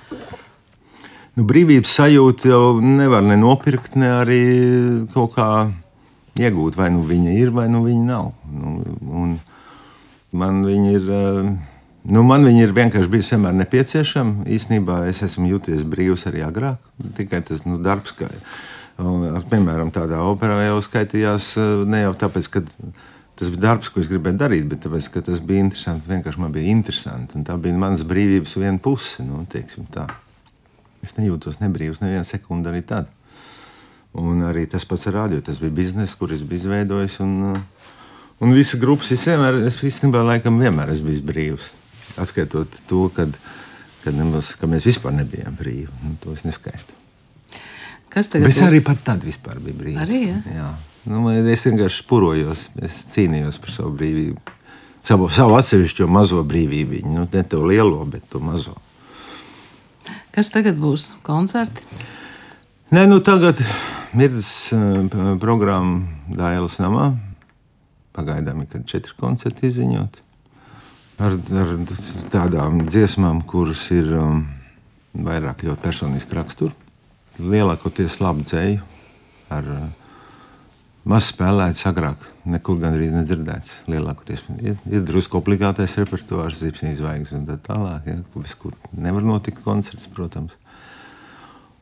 Nu, 1.36 1.44
brīvības 1.44 1.92
sajūta 1.98 2.48
jau 2.48 2.78
nevar 2.80 3.26
ne 3.26 3.36
nopirkt, 3.36 3.98
ne 4.00 4.08
arī 4.22 4.44
kaut 5.12 5.34
kā 5.36 5.48
iegūt. 6.38 6.76
Vai 6.76 6.90
nu 6.94 7.04
viņa 7.06 7.38
ir, 7.38 7.54
vai 7.54 7.68
nu 7.72 7.84
viņa 7.86 8.04
nav. 8.06 8.32
Nu, 8.52 9.38
man 10.32 10.62
viņa 10.66 10.92
ir. 10.98 11.10
eh, 11.22 11.56
Nu, 12.06 12.22
man 12.22 12.44
viņa 12.46 12.60
ir 12.62 12.70
vienkārši 12.70 13.10
bijusi 13.10 13.32
vienmēr 13.34 13.54
nepieciešama. 13.64 14.44
Īsnībā 14.54 15.00
es 15.10 15.24
esmu 15.26 15.48
jūties 15.50 15.82
brīvs 15.90 16.28
arī 16.30 16.44
agrāk. 16.46 16.78
Tikai 17.16 17.40
tas 17.42 17.64
nu, 17.66 17.80
darbs, 17.82 18.12
ka, 18.14 18.28
piemēram, 19.50 19.90
tādā 19.90 20.20
operā 20.22 20.60
jau 20.68 20.76
skaitījās 20.86 21.48
eh, 21.58 21.72
ne 21.90 22.04
jau 22.04 22.12
tāpēc, 22.14 22.46
ka 22.54 22.62
tas 23.34 23.50
bija 23.50 23.64
darbs, 23.64 23.90
ko 23.90 23.98
es 24.04 24.12
gribēju 24.12 24.38
darīt, 24.38 24.68
bet 24.70 24.84
tāpēc, 24.86 25.08
ka 25.16 25.24
tas 25.26 25.42
bija 25.42 25.64
interesanti. 25.66 26.06
Vienkārši 26.12 26.44
man 26.44 26.54
bija 26.54 26.70
interesanti. 26.76 27.42
Tā 27.42 27.58
bija 27.58 27.74
manas 27.74 28.06
brīvības 28.06 28.54
viena 28.54 28.78
puse. 28.78 29.26
Nu, 29.26 29.42
teiksim 29.50 29.90
tā. 29.90 30.06
Es 31.02 31.18
nejūtos 31.18 31.58
nebrīvs 31.58 32.04
nevienu 32.04 32.24
sekundi 32.24 32.70
arī 32.70 32.86
tad. 32.86 33.10
Un 34.16 34.40
arī 34.48 34.64
tas 34.70 34.86
pats 34.88 35.06
ar 35.10 35.18
radio. 35.20 35.42
Tas 35.44 35.60
bija 35.60 35.74
bizness, 35.76 36.16
kur 36.16 36.32
es 36.32 36.44
biju 36.46 36.64
izveidojis. 36.64 37.18
Un, 37.24 37.34
uh, 37.52 37.92
un 38.40 38.54
visas 38.56 38.80
grupas 38.80 39.12
es 39.12 39.26
vienmēr, 39.28 39.60
es 39.68 39.76
īstenībā 39.84 40.24
laikam 40.24 40.60
vienmēr 40.62 40.94
esmu 40.94 41.10
bijis 41.10 41.24
brīvs. 41.26 41.70
Atskaitot 42.16 42.80
to, 42.88 43.06
kad, 43.16 43.36
kad 44.04 44.16
nemaz, 44.16 44.54
ka 44.56 44.68
mēs 44.70 44.88
vispār 44.88 45.12
nebijām 45.18 45.56
brīvi. 45.58 45.90
Nu, 46.04 46.16
to 46.22 46.32
es 46.32 46.46
neskaitu. 46.48 46.96
Kas 48.12 48.30
tagad 48.32 48.48
Bet 48.48 48.56
es 48.56 48.64
arī 48.64 48.80
pat 48.84 49.02
tad 49.04 49.24
vispār 49.26 49.60
biju 49.60 49.76
brīvs. 49.82 50.00
Arī, 50.00 50.22
ja? 50.30 50.38
Jā. 50.48 50.70
Nu, 51.06 51.28
es 51.30 51.66
vienkārši 51.68 52.00
spurojos, 52.00 52.70
es 52.82 53.02
cīnījos 53.12 53.60
par 53.62 53.74
savu 53.74 53.92
brīvību. 53.98 54.54
Savu, 55.06 55.28
savu 55.30 55.54
atsevišķo 55.58 56.08
mazo 56.10 56.40
brīvību. 56.42 57.04
Nu, 57.06 57.26
ne 57.30 57.42
to 57.46 57.60
lielo, 57.68 58.00
bet 58.10 58.24
to 58.32 58.40
mazo. 58.42 58.74
Kas 60.34 60.48
tagad 60.54 60.80
būs? 60.80 61.12
Koncerti? 61.26 61.84
Nē, 62.96 63.04
nu 63.10 63.20
tagad 63.24 63.60
ir 64.22 64.36
uh, 64.72 65.34
programma 65.42 66.06
Dāvidas 66.32 66.78
namā. 66.80 67.10
Pagaidām 68.16 68.62
ir 68.64 68.84
četri 68.88 69.12
koncerti 69.18 69.68
izziņot. 69.68 70.22
Ar, 71.20 71.36
ar 71.36 71.74
tādām 72.32 72.82
dziesmām, 72.88 73.42
kuras 73.48 73.86
ir 73.92 74.08
um, 74.16 74.42
vairāk 75.26 75.64
ļoti 75.66 75.84
personiski 75.84 76.36
rakstura. 76.36 76.72
Lielākoties 77.36 78.18
labi 78.22 78.44
dzēju, 78.48 78.82
ar 79.52 79.70
uh, 79.74 79.86
maz 81.08 81.30
spēlēts, 81.32 81.84
agrāk 81.88 82.24
nekur 82.48 82.80
gandrīz 82.80 83.14
nedzirdēts. 83.14 83.80
Lielākoties 83.90 84.44
ir, 84.60 84.76
ir 84.88 85.04
drusku 85.06 85.40
obligātais 85.40 85.96
repertuārs, 86.00 86.60
zipsnīs 86.62 87.00
zvaigznes 87.00 87.40
un 87.40 87.48
tā 87.48 87.58
tālāk. 87.68 88.08
Ja, 88.10 88.20
bez 88.36 88.56
kur 88.60 88.76
nevar 88.96 89.24
notikt 89.26 89.64
koncerts, 89.64 90.08
protams. 90.12 90.56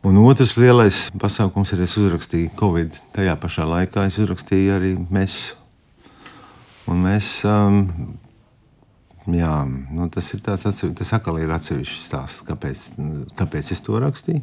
Un 0.04 0.18
otrs 0.20 0.58
lielais 0.60 1.06
pasākums 1.16 1.70
ir, 1.72 1.80
es 1.86 1.94
uzrakstīju 1.96 2.50
Covid. 2.58 2.98
Tajā 3.16 3.38
pašā 3.40 3.64
laikā 3.64 4.02
es 4.04 4.18
uzrakstīju 4.20 4.72
arī 4.74 4.90
mesu. 5.08 5.54
Un 6.92 6.98
mēs, 7.06 7.28
um, 7.48 7.78
jā, 9.32 9.52
nu 9.64 10.08
tas 10.12 10.28
ir 10.36 10.42
tāds, 10.44 10.66
atsevi, 10.68 10.92
tas 10.98 11.14
atkal 11.16 11.40
ir 11.40 11.54
atsevišķs 11.56 12.02
stāsts, 12.10 12.42
kāpēc, 12.44 12.82
kāpēc 13.38 13.70
es 13.72 13.80
to 13.86 14.02
rakstīju. 14.04 14.42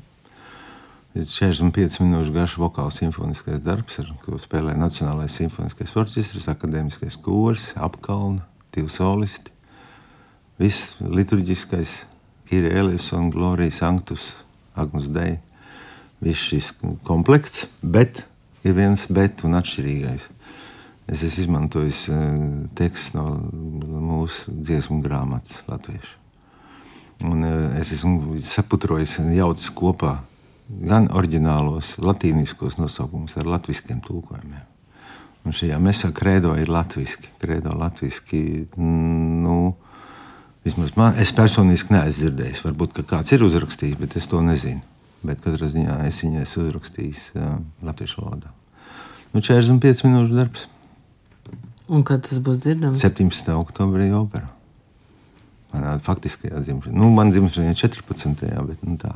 Ir 1.13 1.29
45 1.29 1.99
minūšu 2.07 2.33
garš 2.33 2.57
vokāls 2.57 2.97
simfoniskais 2.97 3.61
darbs, 3.61 3.99
ar 4.01 4.09
ko 4.25 4.41
spēlē 4.41 4.73
Nacionālais 4.81 5.37
simfoniskais 5.37 5.93
orķestris, 5.93 6.49
akadēmiskais 6.55 7.19
kurs, 7.21 7.69
apkalna, 7.77 8.47
divi 8.73 8.89
solisti. 8.89 9.53
Viss 10.57 10.97
liturģiskais, 11.05 11.99
Kirēlis 12.49 13.13
un 13.13 13.29
Glorijas 13.29 13.83
Sanctus, 13.85 14.31
Agnus 14.73 15.13
Dei. 15.13 15.37
Viss 16.21 16.51
šis 16.51 16.71
komplekts, 17.07 17.65
bet 17.81 18.23
ir 18.61 18.75
viens 18.77 19.07
bet 19.09 19.41
un 19.47 19.57
atšķirīgais. 19.57 20.27
Es 21.11 21.23
esmu 21.25 21.43
izmantojis 21.43 22.05
tekstu 22.77 23.19
no 23.19 24.01
mūsu 24.05 24.53
dziesmu 24.53 25.01
grāmatas 25.03 25.63
latviešu. 25.67 26.17
Un 27.27 27.45
es 27.77 27.91
esmu 27.93 28.39
saputrojis 28.45 29.17
un 29.21 29.33
jaucis 29.35 29.73
kopā 29.77 30.19
gan 30.69 31.09
oriģinālos 31.11 31.97
latīniskos 32.01 32.77
nosaukumus 32.79 33.35
ar 33.37 33.49
latviešu 33.49 33.99
tulkojumiem. 34.05 34.67
Un 35.41 35.57
šajā 35.57 35.79
mesā 35.81 36.11
krēdo 36.13 36.53
ir 36.61 36.69
latviešu. 36.69 37.25
Krēdo 37.41 37.73
latviešu. 37.77 38.45
Nu, 38.77 39.73
vismaz 40.65 40.93
man, 40.95 41.17
es 41.17 41.33
personiski 41.33 41.95
neesmu 41.95 42.19
dzirdējis. 42.19 42.63
Varbūt 42.67 43.01
kāds 43.09 43.33
ir 43.33 43.45
uzrakstījis, 43.45 43.97
bet 43.99 44.17
es 44.21 44.29
to 44.29 44.41
nezinu. 44.45 44.90
Bet 45.25 45.41
katrā 45.43 45.69
ziņā 45.69 45.99
es 46.07 46.21
viņai 46.23 46.45
esmu 46.45 46.65
uzrakstījis 46.67 47.25
uh, 47.37 47.57
latviešu 47.85 48.23
valodā. 48.23 48.53
Nu, 49.31 49.43
45 49.43 50.05
minūšu 50.07 50.37
darbs. 50.37 50.65
Un 51.91 52.05
kad 52.07 52.23
tas 52.25 52.39
būs 52.43 52.63
dzirdams? 52.63 53.03
17. 53.03 53.51
oktobrī 53.53 54.09
operā. 54.15 54.49
Manā 55.71 55.97
faktiskajā 56.03 56.63
dzimšanā. 56.65 56.95
Nu, 56.97 57.11
man 57.13 57.31
dzimšanā 57.31 57.71
ir 57.71 57.79
14. 57.79 58.47
bet 58.67 58.81
nu, 58.87 58.97
tā. 58.99 59.13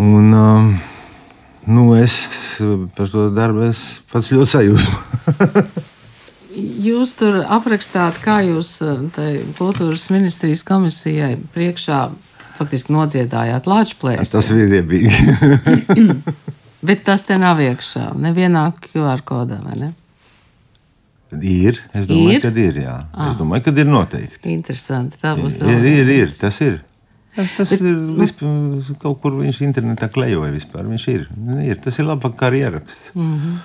Un, 0.00 0.32
um, 0.32 0.74
nu, 1.68 1.86
es 1.96 2.16
par 2.96 3.08
to 3.12 3.28
darbu 3.36 3.70
pats 4.12 4.32
ļoti 4.32 4.52
sajūsmu. 4.56 5.86
jūs 6.88 7.14
tur 7.18 7.40
aprakstāt, 7.46 8.18
kā 8.22 8.40
jūs 8.46 8.78
kultūras 9.58 10.08
ministrijas 10.12 10.64
komisijai 10.66 11.36
priekšā 11.54 12.00
faktiski 12.60 12.92
nodziedājāt 12.94 13.66
Latvijas 13.70 14.30
Tas 14.32 14.52
bija 14.52 14.68
riebīgi. 14.76 15.10
Bet 16.86 17.02
tas 17.04 17.26
te 17.28 17.36
nav 17.40 17.60
iekšā, 17.60 18.12
nevienā 18.16 18.70
QR 18.86 19.20
kodā, 19.26 19.58
vai 19.64 19.76
ne? 19.76 19.90
Ir. 21.30 21.78
Es 21.94 22.06
domāju, 22.08 22.36
ir? 22.38 22.42
ka 22.42 22.50
ir. 22.58 22.78
Jā. 22.82 22.94
Ah. 23.12 23.28
Es 23.30 23.36
domāju, 23.38 23.68
ka 23.68 23.74
ir 23.78 23.90
noteikti. 23.90 24.40
Interesanti. 24.50 25.20
Tā 25.20 25.36
būs. 25.38 25.60
Ir, 25.62 25.84
ir, 25.86 26.10
ir, 26.14 26.32
tas 26.40 26.58
ir. 26.64 26.80
Tas 27.36 27.70
Bet, 27.70 27.76
ir 27.78 27.94
nu, 27.94 28.16
vispār, 28.18 28.96
kaut 28.98 29.20
kur 29.22 29.36
viņš 29.38 29.60
internetā 29.68 30.08
klejoja. 30.10 30.50
Vispār. 30.56 30.88
Viņš 30.90 31.06
ir. 31.12 31.28
ir. 31.62 31.78
Tas 31.84 32.00
ir 32.02 32.08
labāk 32.08 32.34
kā 32.40 32.50
ieraksts. 32.56 33.12
Mm 33.14 33.36
-hmm. 33.36 33.60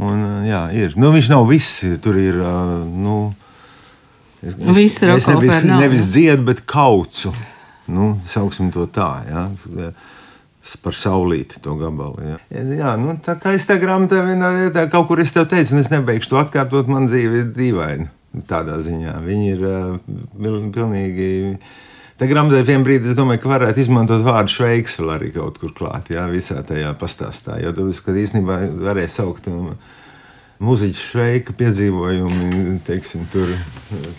Un, 0.00 0.24
jā, 0.48 0.62
ir. 0.72 0.96
Nu, 0.96 1.12
viņš 1.12 1.28
nav 1.34 1.44
viss. 1.50 1.84
Tur 2.00 2.16
ir. 2.16 2.40
Nu, 2.88 3.34
es, 4.42 4.54
es, 4.54 4.76
Visi 4.76 5.06
es 5.06 5.26
nevis, 5.28 5.64
nav, 5.64 5.80
nevis 5.84 6.12
dziedu, 6.14 6.44
bet 6.48 6.64
kaucu. 6.64 7.34
Nu, 7.90 8.12
sauksim 8.30 8.70
to 8.74 8.86
tā. 8.90 9.10
Ja? 9.28 9.44
Par 10.84 10.94
saulīti 10.94 11.60
to 11.64 11.74
gabalu. 11.80 12.36
Jā, 12.52 12.64
jā 12.78 12.94
nu, 13.00 13.16
tā 13.24 13.34
kā 13.40 13.56
es 13.56 13.66
tā 13.66 13.80
grāmatā 13.82 14.22
vienā 14.26 14.52
vietā 14.56 14.86
kaut 14.92 15.08
kur 15.08 15.22
es 15.22 15.34
tev 15.34 15.48
teicu, 15.50 15.74
un 15.74 15.82
es 15.82 15.92
nebeigšu 15.92 16.34
to 16.34 16.40
atkārtot, 16.40 16.90
man 16.90 17.08
dzīve 17.10 17.44
ir 17.44 17.52
dīvaina. 17.56 18.10
Tādā 18.46 18.76
ziņā 18.86 19.16
viņi 19.24 19.54
ir 19.56 19.62
uh, 19.66 19.94
pilnīgi 20.38 21.30
Tā 22.20 22.26
grāmatā 22.28 22.58
vienā 22.68 22.84
brīdī 22.84 23.08
es 23.08 23.16
domāju, 23.16 23.40
ka 23.40 23.48
varētu 23.48 23.80
izmantot 23.80 24.20
vārdu 24.26 24.52
šveiks 24.52 24.98
vēl 25.00 25.12
arī 25.14 25.30
kaut 25.32 25.56
kur 25.56 25.70
klāt, 25.72 26.10
jā, 26.12 26.26
visā 26.28 26.58
tajā 26.68 26.90
pastāstā. 27.00 27.56
Jo 27.62 27.72
tas, 27.72 28.02
ka 28.04 28.12
īstenībā 28.12 28.58
varēja 28.76 29.12
saukt 29.14 29.48
um, 29.48 29.70
muziķa 30.60 31.00
šveika 31.00 31.54
piedzīvojumi, 31.56 32.74
teiksim, 32.84 33.24
tur 33.32 33.48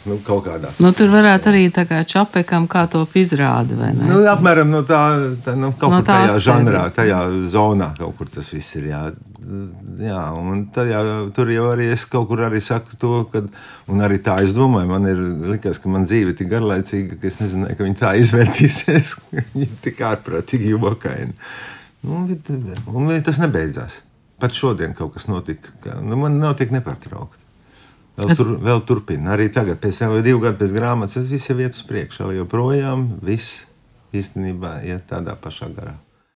nu, 0.09 0.17
kaut 0.25 0.47
kādā. 0.47 0.71
Nu, 0.81 0.89
tur 0.97 1.11
varētu 1.13 1.51
arī 1.51 1.67
tā 1.73 1.85
kā 1.89 2.01
čapekam 2.07 2.65
kā 2.71 2.87
to 2.89 3.03
izrādi, 3.21 3.77
vai 3.77 3.91
ne? 3.93 4.07
Nu, 4.09 4.21
apmēram 4.31 4.71
no 4.73 4.81
tā, 4.87 5.01
tā 5.45 5.53
nu, 5.57 5.69
kaut 5.77 5.93
no 5.93 6.01
kur 6.01 6.09
tajā 6.09 6.39
žanrā, 6.41 6.87
tajā 6.95 7.21
zonā 7.53 7.91
kaut 7.99 8.17
kur 8.17 8.33
tas 8.33 8.49
viss 8.55 8.79
ir, 8.81 8.89
jā. 8.89 9.03
Jā, 10.01 10.25
un 10.37 10.67
tajā, 10.73 10.99
tur 11.35 11.49
jau 11.53 11.69
arī 11.71 11.91
es 11.93 12.05
kaut 12.09 12.27
kur 12.29 12.43
arī 12.45 12.61
saku 12.61 12.97
to, 13.01 13.15
ka, 13.29 13.45
un 13.91 14.05
arī 14.05 14.21
tā 14.25 14.39
es 14.45 14.53
domāju, 14.57 14.89
man 14.89 15.09
ir 15.09 15.23
likās, 15.55 15.81
ka 15.81 15.93
man 15.93 16.09
dzīve 16.09 16.33
tik 16.37 16.49
garlaicīga, 16.49 17.21
ka 17.21 17.29
es 17.29 17.41
nezināju, 17.41 17.77
ka 17.77 17.85
viņi 17.85 18.01
tā 18.01 18.15
izvērtīsies, 18.21 19.17
viņi 19.53 19.73
tik 19.85 20.01
ārprātīgi 20.09 20.73
jokaini. 20.73 21.37
Nu, 22.01 22.23
un 22.25 23.11
tas 23.21 23.37
nebeidzās. 23.41 24.01
Pat 24.41 24.57
šodien 24.57 24.95
kaut 24.97 25.13
kas 25.15 25.27
notika, 25.29 25.73
ka 25.83 25.99
nu, 26.01 26.17
man 26.17 26.39
notiek 26.41 26.73
nepārtraukti. 26.73 27.41
Vēl, 28.17 28.35
tur, 28.35 28.55
vēl 28.61 28.81
turpina. 28.85 29.35
Arī 29.35 29.47
tagad, 29.53 29.79
pēc 29.81 30.01
tam, 30.01 30.17
divu 30.25 30.41
gadu 30.43 30.59
pēc 30.59 30.73
grāmatas, 30.75 31.15
tas 31.19 31.29
viss 31.31 31.49
ir 31.53 31.61
iet 31.63 31.77
uz 31.77 31.85
priekšu. 31.87 32.31
Joprojām 32.35 33.07
viss 33.23 33.63
īstenībā 34.17 34.81
iet 34.89 35.07
tādā 35.09 35.37
pašā 35.39 35.69
garā. 35.75 35.95